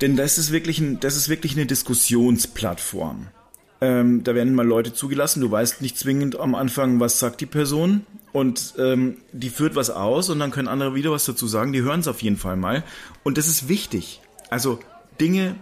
[0.00, 3.28] Denn das ist wirklich, ein, das ist wirklich eine Diskussionsplattform.
[3.80, 5.40] Ähm, da werden mal Leute zugelassen.
[5.40, 8.06] Du weißt nicht zwingend am Anfang, was sagt die Person.
[8.34, 11.72] Und ähm, die führt was aus und dann können andere wieder was dazu sagen.
[11.72, 12.82] Die hören es auf jeden Fall mal.
[13.22, 14.20] Und das ist wichtig.
[14.50, 14.80] Also
[15.20, 15.54] Dinge,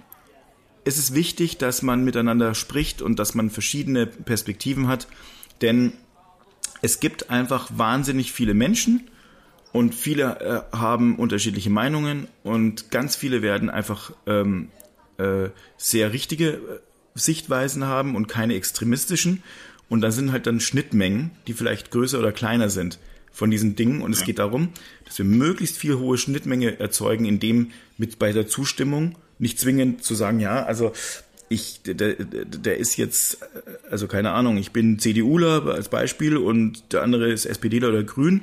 [0.84, 5.06] es ist wichtig, dass man miteinander spricht und dass man verschiedene Perspektiven hat.
[5.60, 5.92] Denn
[6.80, 9.06] es gibt einfach wahnsinnig viele Menschen
[9.72, 10.40] und viele
[10.72, 14.68] äh, haben unterschiedliche Meinungen und ganz viele werden einfach ähm,
[15.18, 16.58] äh, sehr richtige äh,
[17.14, 19.42] Sichtweisen haben und keine extremistischen.
[19.92, 22.98] Und da sind halt dann Schnittmengen, die vielleicht größer oder kleiner sind
[23.30, 24.00] von diesen Dingen.
[24.00, 24.70] Und es geht darum,
[25.04, 30.14] dass wir möglichst viel hohe Schnittmenge erzeugen, indem mit bei der Zustimmung nicht zwingend zu
[30.14, 30.92] sagen, ja, also
[31.50, 33.40] ich, der, der ist jetzt,
[33.90, 38.40] also keine Ahnung, ich bin CDUler als Beispiel und der andere ist SPDler oder Grün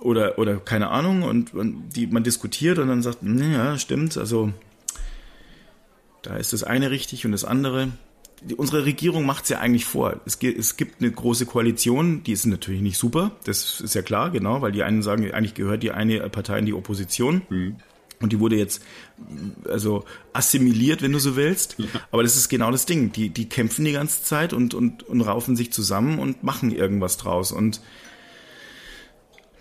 [0.00, 4.52] oder, oder keine Ahnung und, und die, man diskutiert und dann sagt, ja, stimmt, also
[6.22, 7.90] da ist das eine richtig und das andere.
[8.56, 10.20] Unsere Regierung macht es ja eigentlich vor.
[10.24, 14.30] Es, es gibt eine große Koalition, die ist natürlich nicht super, das ist ja klar,
[14.30, 17.42] genau, weil die einen sagen, eigentlich gehört die eine Partei in die Opposition.
[17.50, 17.76] Mhm.
[18.22, 18.82] Und die wurde jetzt
[19.66, 21.76] also assimiliert, wenn du so willst.
[21.78, 21.86] Ja.
[22.10, 23.12] Aber das ist genau das Ding.
[23.12, 27.16] Die, die kämpfen die ganze Zeit und, und, und raufen sich zusammen und machen irgendwas
[27.16, 27.50] draus.
[27.50, 27.80] Und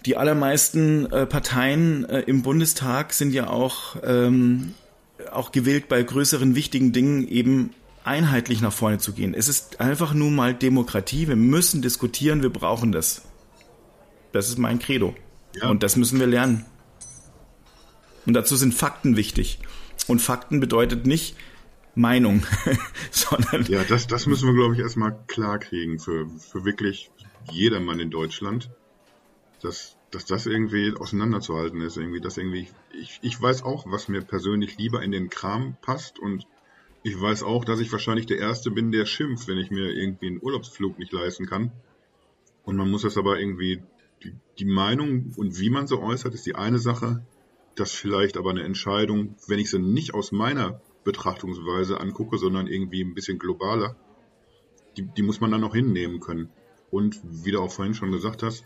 [0.05, 4.73] die allermeisten äh, Parteien äh, im Bundestag sind ja auch, ähm,
[5.31, 7.71] auch gewillt, bei größeren wichtigen Dingen eben
[8.09, 9.35] einheitlich nach vorne zu gehen.
[9.35, 11.27] Es ist einfach nur mal Demokratie.
[11.27, 13.21] Wir müssen diskutieren, wir brauchen das.
[14.31, 15.15] Das ist mein Credo.
[15.55, 15.69] Ja.
[15.69, 16.65] Und das müssen wir lernen.
[18.25, 19.59] Und dazu sind Fakten wichtig.
[20.07, 21.35] Und Fakten bedeutet nicht
[21.93, 22.43] Meinung,
[23.11, 23.65] sondern.
[23.65, 27.11] Ja, das, das müssen wir, glaube ich, erstmal klar kriegen für, für wirklich
[27.51, 28.71] jedermann in Deutschland,
[29.61, 31.97] dass, dass das irgendwie auseinanderzuhalten ist.
[31.97, 36.17] Irgendwie, dass irgendwie, ich, ich weiß auch, was mir persönlich lieber in den Kram passt
[36.17, 36.47] und
[37.03, 40.27] ich weiß auch, dass ich wahrscheinlich der Erste bin, der schimpft, wenn ich mir irgendwie
[40.27, 41.71] einen Urlaubsflug nicht leisten kann.
[42.63, 43.81] Und man muss das aber irgendwie,
[44.23, 47.23] die, die Meinung und wie man so äußert, ist die eine Sache
[47.79, 53.01] das vielleicht aber eine Entscheidung, wenn ich sie nicht aus meiner Betrachtungsweise angucke, sondern irgendwie
[53.03, 53.95] ein bisschen globaler,
[54.97, 56.49] die, die muss man dann auch hinnehmen können.
[56.91, 58.65] Und wie du auch vorhin schon gesagt hast,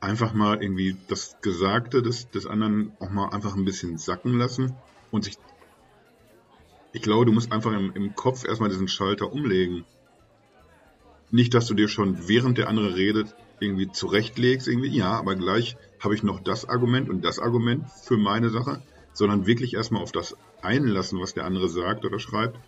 [0.00, 4.74] einfach mal irgendwie das Gesagte des, des anderen auch mal einfach ein bisschen sacken lassen
[5.10, 5.36] und sich.
[6.92, 9.84] Ich glaube, du musst einfach im, im Kopf erstmal diesen Schalter umlegen.
[11.30, 15.76] Nicht, dass du dir schon während der andere redet irgendwie zurechtlegst, irgendwie, ja, aber gleich
[16.00, 18.82] habe ich noch das Argument und das Argument für meine Sache,
[19.12, 22.58] sondern wirklich erstmal auf das einlassen, was der andere sagt oder schreibt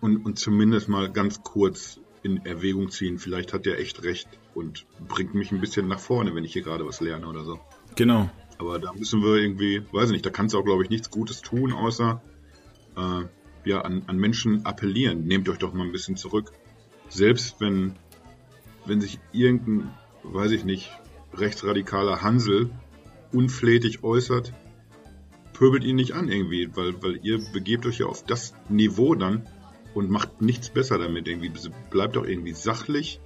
[0.00, 4.86] und, und zumindest mal ganz kurz in Erwägung ziehen, vielleicht hat der echt recht und
[5.06, 7.60] bringt mich ein bisschen nach vorne, wenn ich hier gerade was lerne oder so.
[7.94, 8.30] Genau.
[8.58, 11.10] Aber da müssen wir irgendwie, weiß ich nicht, da kannst du auch, glaube ich, nichts
[11.10, 12.22] Gutes tun, außer
[12.96, 13.24] äh,
[13.64, 15.26] ja, an, an Menschen appellieren.
[15.26, 16.52] Nehmt euch doch mal ein bisschen zurück.
[17.08, 17.96] Selbst wenn,
[18.84, 19.90] wenn sich irgendein,
[20.22, 20.90] weiß ich nicht,
[21.34, 22.70] rechtsradikaler Hansel
[23.32, 24.52] unflätig äußert,
[25.52, 29.46] pöbelt ihn nicht an irgendwie, weil, weil ihr begebt euch ja auf das Niveau dann,
[29.96, 31.50] und macht nichts besser damit irgendwie.
[31.88, 33.18] Bleibt doch irgendwie sachlich,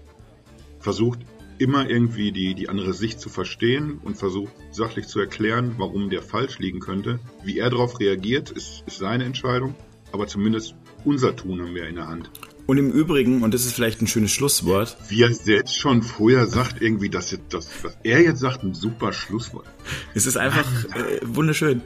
[0.79, 1.19] versucht
[1.61, 6.23] immer irgendwie die, die andere Sicht zu verstehen und versucht sachlich zu erklären, warum der
[6.23, 7.21] falsch liegen könnte.
[7.45, 9.75] Wie er darauf reagiert, ist, ist seine Entscheidung,
[10.11, 12.31] aber zumindest unser Tun haben wir in der Hand.
[12.67, 14.97] Und im Übrigen, und das ist vielleicht ein schönes Schlusswort.
[15.09, 19.13] Wie er selbst schon vorher sagt, irgendwie, dass das, was er jetzt sagt, ein super
[19.13, 19.67] Schlusswort.
[20.15, 21.83] Es ist einfach äh, wunderschön.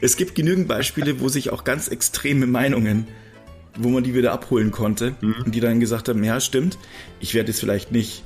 [0.00, 3.06] es gibt genügend Beispiele, wo sich auch ganz extreme Meinungen
[3.80, 5.36] wo man die wieder abholen konnte mhm.
[5.44, 6.78] und die dann gesagt haben, ja, stimmt,
[7.20, 8.24] ich werde jetzt vielleicht nicht,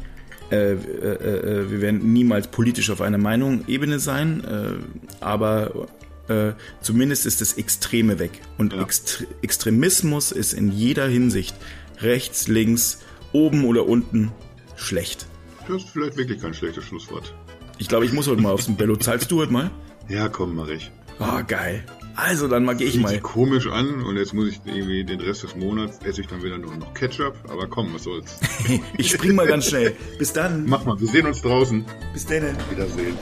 [0.52, 5.88] äh, äh, äh, wir werden niemals politisch auf einer Meinung Ebene sein, äh, aber
[6.28, 8.32] äh, zumindest ist das Extreme weg.
[8.58, 8.82] Und ja.
[8.82, 11.56] Ext Extremismus ist in jeder Hinsicht
[12.00, 12.98] rechts, links,
[13.32, 14.30] oben oder unten
[14.76, 15.26] schlecht.
[15.66, 17.34] Das ist vielleicht wirklich kein schlechtes Schlusswort.
[17.78, 18.96] Ich glaube, ich muss heute mal aufs Bello.
[18.96, 19.70] Zahlst du heute mal?
[20.08, 20.90] Ja, komm, mach ich.
[21.18, 21.84] Oh, geil.
[22.16, 23.08] Also, dann mag ich mal.
[23.08, 26.42] Sieht komisch an und jetzt muss ich irgendwie den Rest des Monats esse ich dann
[26.42, 28.38] wieder nur noch Ketchup, aber komm, was soll's.
[28.98, 29.96] ich spring mal ganz schnell.
[30.18, 30.66] Bis dann.
[30.66, 31.84] Mach mal, wir sehen uns draußen.
[32.12, 32.56] Bis dann.
[32.70, 33.16] Wiedersehen.